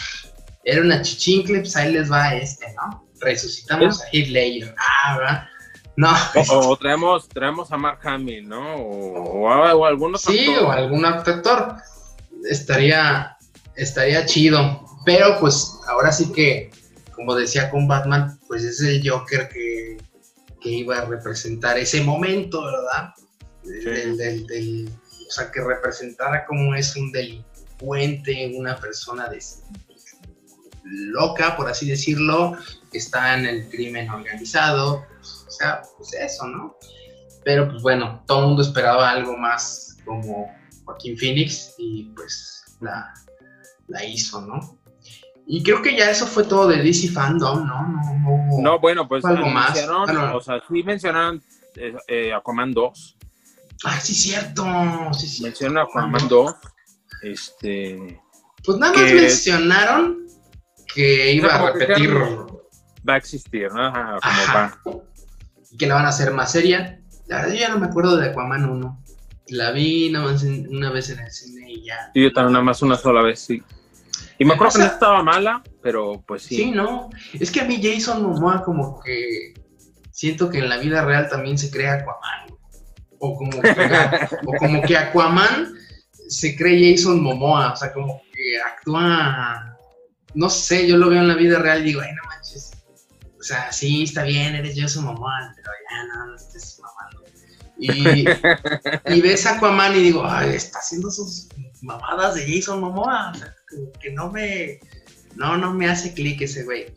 [0.64, 3.08] Era una chichincle, pues ahí les va este, ¿no?
[3.22, 4.76] Resucitamos a Heath Ledger.
[4.78, 5.50] Ah, ¿verdad?
[5.96, 6.14] No.
[6.52, 8.76] O, traemos, traemos a Mark Hamill, ¿no?
[8.78, 11.76] O, o, algún otro Sí, o algún actor.
[12.50, 13.36] Estaría,
[13.76, 14.86] estaría chido.
[15.06, 16.72] Pero pues ahora sí que,
[17.14, 19.98] como decía con Batman, pues es el Joker que,
[20.62, 23.14] iba a representar ese momento, ¿verdad?
[23.66, 29.40] o sea, que representara como es un delincuente, una persona de,
[30.90, 32.58] loca, por así decirlo,
[32.92, 36.76] que está en el crimen organizado, o sea, pues eso, ¿no?
[37.44, 40.52] Pero pues bueno, todo el mundo esperaba algo más como
[40.86, 43.14] Joaquín Phoenix y pues la,
[43.88, 44.80] la hizo, ¿no?
[45.52, 47.88] Y creo que ya eso fue todo de DC Fandom, ¿no?
[47.88, 49.76] No, no, bueno, pues algo más.
[50.36, 51.42] O sea, sí mencionaron
[51.76, 53.18] eh, eh, Aquaman 2.
[53.86, 54.64] Ah, sí, cierto.
[55.14, 55.48] Sí, cierto.
[55.48, 56.56] Mencionaron Aquaman 2.
[57.24, 58.22] Este.
[58.64, 60.29] Pues nada más mencionaron
[60.94, 62.14] que iba a repetir.
[63.08, 63.86] Va a existir, ¿no?
[63.88, 64.20] Ajá,
[64.84, 65.04] como va.
[65.72, 67.02] Y que la van a hacer más seria.
[67.28, 69.04] La verdad, yo ya no me acuerdo de Aquaman 1.
[69.50, 72.12] La vi nada más una vez en el cine y ya.
[72.14, 73.64] Y yo también nada más una sola vez, sí.
[74.38, 76.56] Y me acuerdo que no estaba mala, pero pues sí.
[76.56, 77.10] Sí, no.
[77.34, 79.54] Es que a mí Jason Momoa como que
[80.12, 82.58] siento que en la vida real también se crea Aquaman.
[83.20, 83.70] O como que,
[84.46, 85.74] o como que Aquaman
[86.30, 87.74] se cree Jason Momoa.
[87.74, 89.69] O sea, como que actúa.
[90.34, 92.72] No sé, yo lo veo en la vida real y digo, ay, no manches.
[93.40, 97.24] O sea, sí, está bien, eres Jason Momoa, pero ya no, no estés mamando.
[97.78, 98.26] Y,
[99.16, 101.48] y ves a Aquaman y digo, ay, está haciendo sus
[101.82, 103.32] mamadas de Jason Momoa.
[103.32, 103.56] O sea,
[104.02, 104.80] que no me,
[105.36, 106.94] no, no me hace clic ese güey.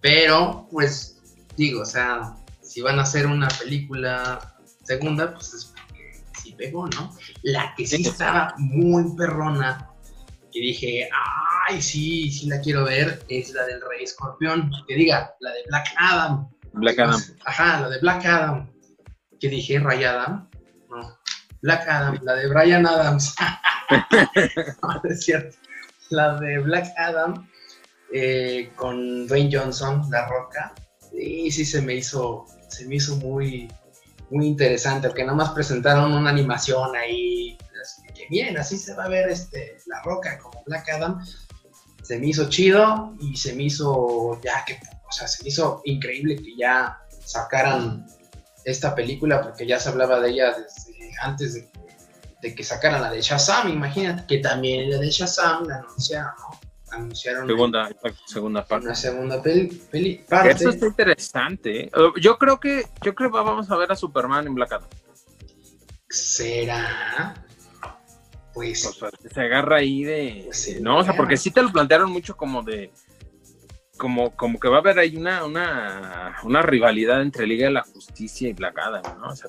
[0.00, 1.18] Pero, pues,
[1.56, 6.86] digo, o sea, si van a hacer una película segunda, pues es porque sí pegó,
[6.88, 7.14] ¿no?
[7.42, 9.87] La que sí estaba muy perrona,
[10.58, 11.08] que dije,
[11.68, 14.70] ay, sí, sí la quiero ver, es la del Rey Escorpión.
[14.88, 16.48] Que diga, la de Black Adam.
[16.72, 17.20] Black Adam.
[17.44, 18.70] Ajá, la de Black Adam.
[19.38, 20.48] Que dije, Ray Adam.
[20.90, 21.18] No,
[21.62, 23.36] Black Adam, la de Brian Adams.
[24.82, 25.56] no, es cierto.
[26.10, 27.48] la de Black Adam
[28.12, 30.74] eh, con Dwayne Johnson, La Roca.
[31.12, 33.68] Y sí se me hizo, se me hizo muy,
[34.30, 37.56] muy interesante, porque nada más presentaron una animación ahí,
[38.18, 41.24] que bien, así se va a ver este, La Roca como Black Adam.
[42.02, 44.74] Se me hizo chido y se me hizo ya que,
[45.08, 48.06] o sea, se me hizo increíble que ya sacaran
[48.64, 51.68] esta película, porque ya se hablaba de ella desde antes de,
[52.42, 56.68] de que sacaran la de Shazam, imagínate que también la de Shazam la anunciaron, ¿no?
[56.90, 57.88] anunciaron segunda,
[58.26, 58.86] segunda parte.
[58.86, 60.50] Una segunda peli, parte.
[60.50, 61.84] Eso está interesante.
[61.84, 61.90] ¿eh?
[62.20, 64.88] Yo creo que yo creo que vamos a ver a Superman en Black Adam.
[66.08, 67.34] ¿Será?
[68.58, 72.10] Pues, pues se agarra ahí de, pues no, o sea, porque sí te lo plantearon
[72.10, 72.90] mucho como de
[73.96, 77.82] como, como que va a haber ahí una, una, una rivalidad entre Liga de la
[77.82, 79.28] Justicia y Black Adam, ¿no?
[79.28, 79.48] O sea,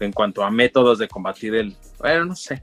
[0.00, 2.62] en cuanto a métodos de combatir el, bueno, no sé.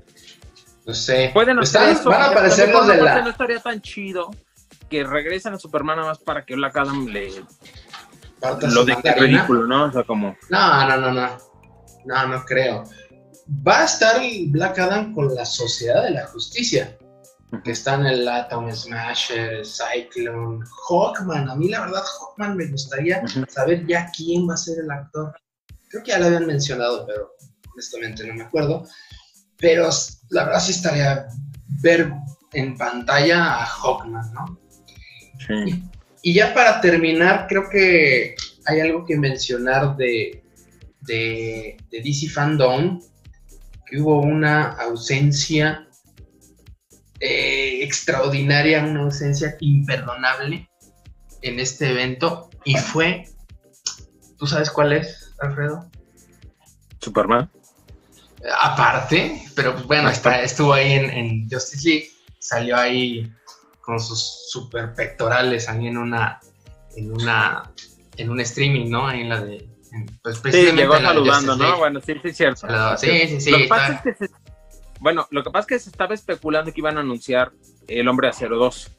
[0.85, 1.31] No sé.
[1.33, 2.09] Pueden hacer eso.
[2.09, 3.21] Van a aparecer los de la.
[3.21, 4.31] No estaría tan chido
[4.89, 7.29] que regresen a Superman nada más para que Black Adam le.
[8.73, 9.85] Lo deje ridículo, ¿no?
[9.85, 10.35] O sea, como.
[10.49, 11.37] No, no, no, no.
[12.05, 12.83] No, no creo.
[13.47, 16.97] Va a estar Black Adam con la Sociedad de la Justicia.
[17.63, 21.49] Que están el Atom Smasher, Cyclone, Hawkman.
[21.49, 25.33] A mí, la verdad, Hawkman me gustaría saber ya quién va a ser el actor.
[25.89, 27.31] Creo que ya lo habían mencionado, pero
[27.71, 28.85] honestamente no me acuerdo.
[29.57, 29.89] Pero
[30.29, 31.27] la verdad sí estaría
[31.81, 32.11] ver
[32.53, 34.59] en pantalla a Hawkman, ¿no?
[35.45, 35.83] Sí.
[36.23, 38.35] Y, ya para terminar, creo que
[38.65, 40.43] hay algo que mencionar de,
[41.01, 42.99] de, DC Fandom,
[43.85, 45.87] que hubo una ausencia
[47.19, 50.69] eh, extraordinaria, una ausencia imperdonable
[51.41, 53.29] en este evento, y fue,
[54.37, 55.89] ¿tú sabes cuál es, Alfredo?
[56.99, 57.49] Superman
[58.61, 62.09] aparte, pero pues bueno, está, estuvo ahí en, Justice League,
[62.39, 63.31] salió ahí
[63.81, 66.39] con sus super pectorales ahí en una,
[66.95, 67.71] en una,
[68.17, 69.07] en un streaming, ¿no?
[69.07, 69.67] Ahí en la de,
[70.21, 71.77] pues sí, llegó saludando, ¿no?
[71.77, 72.67] Bueno, sí, sí, cierto.
[72.97, 73.51] Sí, sí, sí.
[73.51, 74.27] Lo que pasa es que
[74.99, 77.51] bueno, lo que pasa es que se estaba especulando que iban a anunciar
[77.87, 78.91] El Hombre Acero 2.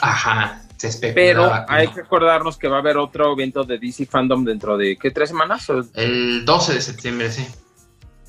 [0.00, 4.44] Ajá, se Pero hay que acordarnos que va a haber otro evento de DC Fandom
[4.44, 5.10] dentro de, ¿qué?
[5.10, 5.66] ¿Tres semanas?
[5.94, 7.46] El 12 de septiembre, sí.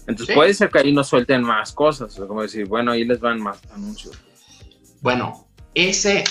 [0.08, 3.42] Entonces puede ser que ahí nos suelten más cosas, como decir, bueno, ahí les van
[3.42, 4.18] más anuncios.
[5.02, 6.24] Bueno, ese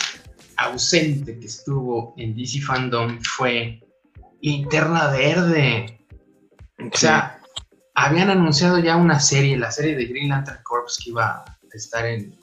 [0.57, 3.84] ausente que estuvo en DC Fandom fue
[4.45, 6.07] Linterna Verde.
[6.79, 7.41] O sea,
[7.95, 12.05] habían anunciado ya una serie, la serie de Green Lantern Corps que iba a estar
[12.07, 12.39] en,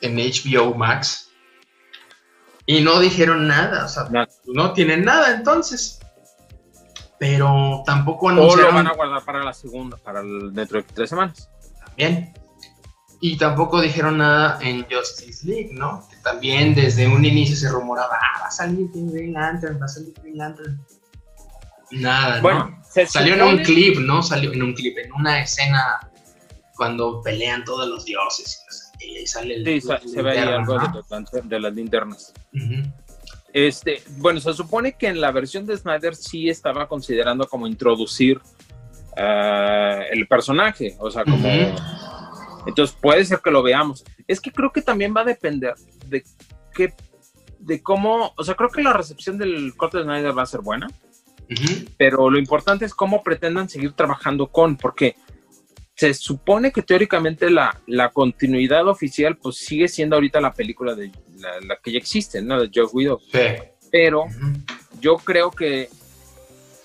[0.00, 1.30] en HBO Max.
[2.66, 4.08] Y no dijeron nada, o sea,
[4.46, 5.98] no tienen nada entonces
[7.18, 8.64] pero tampoco anunciaron...
[8.64, 11.50] O lo van a guardar para la segunda, para el, dentro de tres semanas.
[11.84, 12.32] También.
[13.20, 16.06] Y tampoco dijeron nada en Justice League, ¿no?
[16.08, 19.88] Que también desde un inicio se rumoraba, ah, va a salir Green Lantern, va a
[19.88, 20.80] salir Green Lantern.
[21.90, 23.06] Nada, bueno, ¿no?
[23.06, 24.22] Salió en un clip, ¿no?
[24.22, 26.00] Salió en un clip, en una escena
[26.76, 28.64] cuando pelean todos los dioses.
[29.00, 30.78] Y sale el, sí, se ve ahí algo
[31.44, 32.32] de, las linternas.
[33.52, 38.38] Este, bueno, se supone que en la versión de Snyder sí estaba considerando como introducir
[38.38, 41.48] uh, el personaje, o sea, como...
[42.66, 44.04] Entonces puede ser que lo veamos.
[44.26, 45.74] Es que creo que también va a depender
[46.06, 46.22] de
[46.74, 46.92] qué,
[47.58, 50.60] de cómo, o sea, creo que la recepción del corte de Snyder va a ser
[50.60, 50.88] buena,
[51.96, 55.16] pero lo importante es cómo pretendan seguir trabajando con, porque
[55.94, 61.10] se supone que teóricamente la, la, continuidad oficial pues sigue siendo ahorita la película de
[61.36, 62.60] la, que ya existe, ¿no?
[62.60, 63.18] De Joe Widow.
[63.32, 63.40] Sí.
[63.90, 64.26] Pero
[65.00, 65.88] yo creo que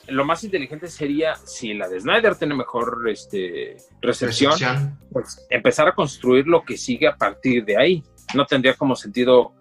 [0.07, 5.95] lo más inteligente sería, si la de Snyder tiene mejor este, recepción, pues empezar a
[5.95, 8.03] construir lo que sigue a partir de ahí.
[8.33, 9.53] No tendría como sentido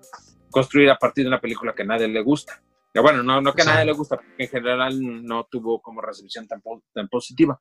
[0.50, 2.61] construir a partir de una película que a nadie le gusta.
[3.01, 6.47] Bueno, no, no que a nadie le gusta, porque en general no tuvo como recepción
[6.47, 6.62] tan,
[6.93, 7.59] tan positiva.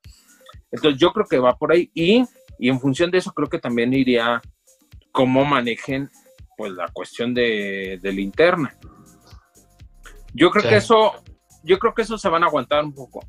[0.72, 2.26] Entonces yo creo que va por ahí y,
[2.60, 4.42] en función de eso creo que también iría
[5.12, 6.10] cómo manejen
[6.58, 8.76] pues la cuestión de, de linterna.
[10.34, 11.14] Yo creo que eso,
[11.64, 13.20] yo creo que eso se van a aguantar un poco.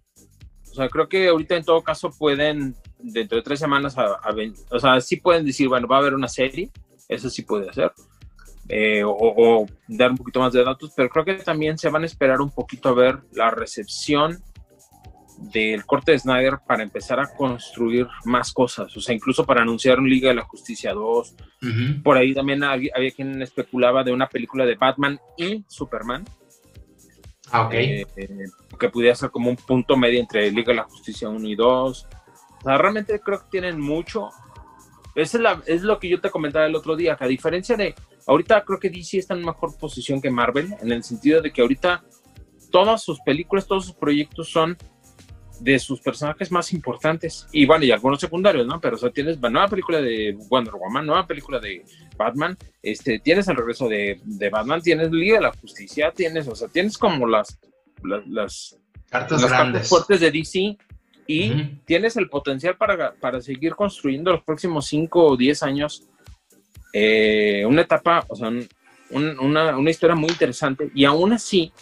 [0.73, 3.95] O sea, creo que ahorita en todo caso pueden, dentro de tres semanas,
[4.71, 6.71] o sea, sí pueden decir, bueno, va a haber una serie,
[7.09, 7.93] eso sí puede hacer,
[8.75, 12.05] eh, o, o, dar un poquito más de datos, pero creo que también se van
[12.05, 14.43] a esperar un poquito a ver la recepción
[15.53, 19.99] del corte de Snyder para empezar a construir más cosas, o sea, incluso para anunciar
[19.99, 21.35] un Liga de la Justicia 2.
[22.03, 26.25] Por ahí también había, quien especulaba de una película de Batman y Superman.
[27.51, 27.75] Ah, ok.
[27.75, 28.07] Eh,
[28.81, 32.09] que pudiera ser como un punto medio entre Liga de la Justicia 1 y 2.
[32.59, 34.31] O sea, realmente creo que tienen mucho
[35.15, 37.95] es, la, es lo que yo te comentaba el otro día, que a diferencia de,
[38.27, 41.63] ahorita creo que DC está en mejor posición que Marvel, en el sentido de que
[41.63, 42.03] ahorita
[42.71, 44.77] todas sus películas, todos sus proyectos son
[45.61, 47.47] de sus personajes más importantes.
[47.53, 48.81] Y bueno, y algunos secundarios, ¿no?
[48.81, 51.85] Pero o sea, tienes nueva película de Wonder Woman, nueva película de
[52.17, 56.57] Batman, este, tienes el regreso de, de Batman, tienes Liga de la Justicia, tienes, o
[56.57, 57.59] sea, tienes como las,
[58.03, 58.77] las,
[59.09, 59.89] cartas, grandes.
[59.89, 60.77] fuertes de DC
[61.27, 66.09] y tienes el potencial para, para, seguir construyendo los próximos 5 o 10 años
[66.93, 68.51] eh, una etapa, o sea,
[69.11, 71.73] una, una historia muy interesante y aún así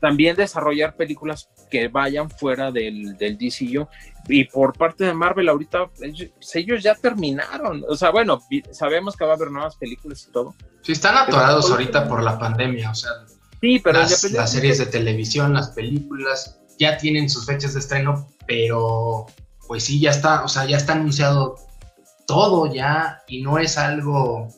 [0.00, 3.86] también desarrollar películas que vayan fuera del, del DCU.
[4.28, 5.90] Y por parte de Marvel, ahorita
[6.54, 7.84] ellos, ya terminaron.
[7.88, 8.40] O sea, bueno,
[8.72, 10.54] sabemos que va a haber nuevas películas y todo.
[10.82, 12.90] Sí, están atorados ahorita por la pandemia.
[12.90, 13.10] O sea,
[13.60, 18.28] sí, pero las, las series de televisión, las películas, ya tienen sus fechas de estreno,
[18.46, 19.26] pero
[19.66, 21.56] pues sí, ya está, o sea, ya está anunciado
[22.28, 24.48] todo ya y no es algo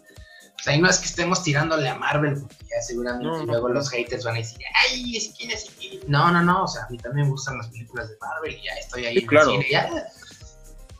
[0.60, 3.88] o sea, y no es que estemos tirándole a Marvel, porque ya seguramente luego los
[3.88, 5.70] haters van a decir, ay, es que es
[6.06, 8.64] No, no, no, o sea, a mí también me gustan las películas de Marvel y
[8.64, 9.52] ya estoy ahí en claro.
[9.52, 9.88] cine, ya.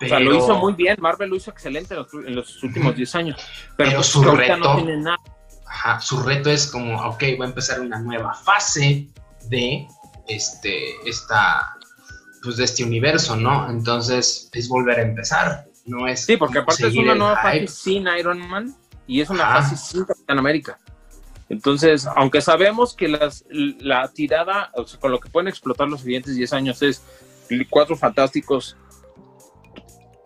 [0.03, 3.41] O sea, lo hizo muy bien, Marvel lo hizo excelente en los, últimos 10 años.
[3.77, 5.18] Pero, su reto, no tiene nada.
[5.66, 9.11] Ajá, su reto es como, ok, voy a empezar una nueva fase
[9.51, 9.87] de
[10.27, 11.77] este, esta,
[12.43, 13.68] pues de este universo, ¿no?
[13.68, 16.24] Entonces es volver a empezar, no es.
[16.24, 18.74] Sí, porque aparte es una nueva fase sin Iron Man
[19.07, 20.78] y es una fase sin Capitán América.
[21.49, 26.01] Entonces, aunque sabemos que las, la tirada, o sea, con lo que pueden explotar los
[26.03, 27.03] siguientes 10 años es
[27.68, 28.76] Cuatro Fantásticos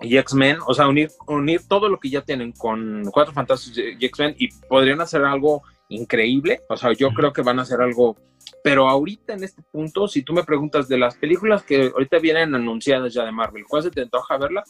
[0.03, 4.05] y X-Men, o sea, unir, unir todo lo que ya tienen con Cuatro Fantásticos y
[4.05, 8.19] X-Men y podrían hacer algo increíble, o sea, yo creo que van a hacer algo,
[8.63, 12.55] pero ahorita en este punto, si tú me preguntas de las películas que ahorita vienen
[12.55, 14.63] anunciadas ya de Marvel, ¿cuál se te antoja verla?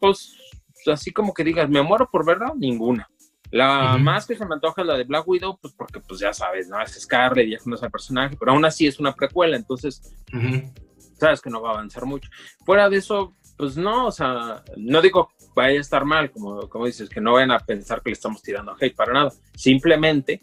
[0.00, 0.36] Pues
[0.86, 3.08] así como que digas, me muero por verla, ninguna.
[3.50, 6.32] La más que se me antoja es la de Black Widow, pues porque pues ya
[6.32, 6.80] sabes, ¿no?
[6.82, 10.02] Es Scarlett, ya conoce al personaje, pero aún así es una precuela, entonces
[11.18, 12.28] sabes que no va a avanzar mucho.
[12.66, 16.86] Fuera de eso, pues no, o sea, no digo vaya a estar mal, como, como
[16.86, 19.32] dices, que no vayan a pensar que le estamos tirando hate para nada.
[19.54, 20.40] Simplemente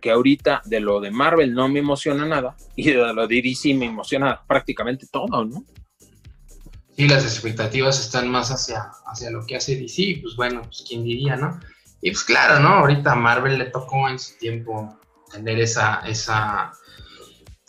[0.00, 3.74] que ahorita de lo de Marvel no me emociona nada y de lo de DC
[3.74, 5.64] me emociona prácticamente todo, ¿no?
[6.98, 11.04] Sí, las expectativas están más hacia, hacia lo que hace DC, pues bueno, pues quién
[11.04, 11.60] diría, ¿no?
[12.02, 12.70] Y pues claro, ¿no?
[12.70, 14.98] Ahorita a Marvel le tocó en su tiempo
[15.30, 16.72] tener esa, esa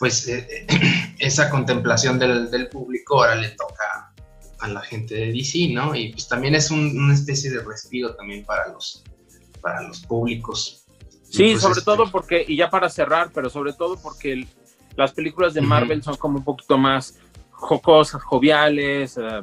[0.00, 0.66] pues, eh,
[1.20, 4.12] esa contemplación del, público, ahora le toca
[4.58, 5.94] a la gente de DC, ¿no?
[5.94, 9.04] Y pues también es una especie de respiro también para los,
[9.60, 10.86] para los públicos.
[11.22, 14.48] Sí, pues, sobre este todo porque, y ya para cerrar, pero sobre todo porque
[14.96, 17.14] las películas de Marvel son como un poquito más
[17.60, 19.42] jocosas, joviales, eh,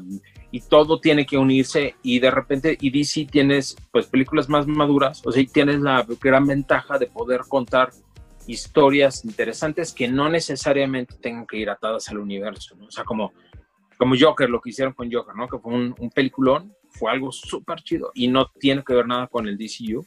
[0.52, 5.22] y todo tiene que unirse y de repente y DC tienes pues películas más maduras,
[5.26, 7.92] o sea, tienes la gran ventaja de poder contar
[8.48, 12.86] historias interesantes que no necesariamente tengan que ir atadas al universo, ¿no?
[12.86, 13.34] O sea, como,
[13.98, 15.50] como Joker, lo que hicieron con Joker, ¿no?
[15.50, 19.28] Que fue un, un peliculón, fue algo súper chido y no tiene que ver nada
[19.28, 20.06] con el DCU.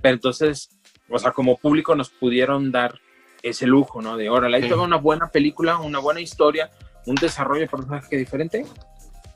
[0.00, 0.70] Pero entonces,
[1.10, 2.98] o sea, como público nos pudieron dar
[3.42, 4.16] ese lujo, ¿no?
[4.16, 4.72] De, órale, ahí sí.
[4.72, 6.70] una buena película, una buena historia,
[7.06, 8.64] un desarrollo de personaje diferente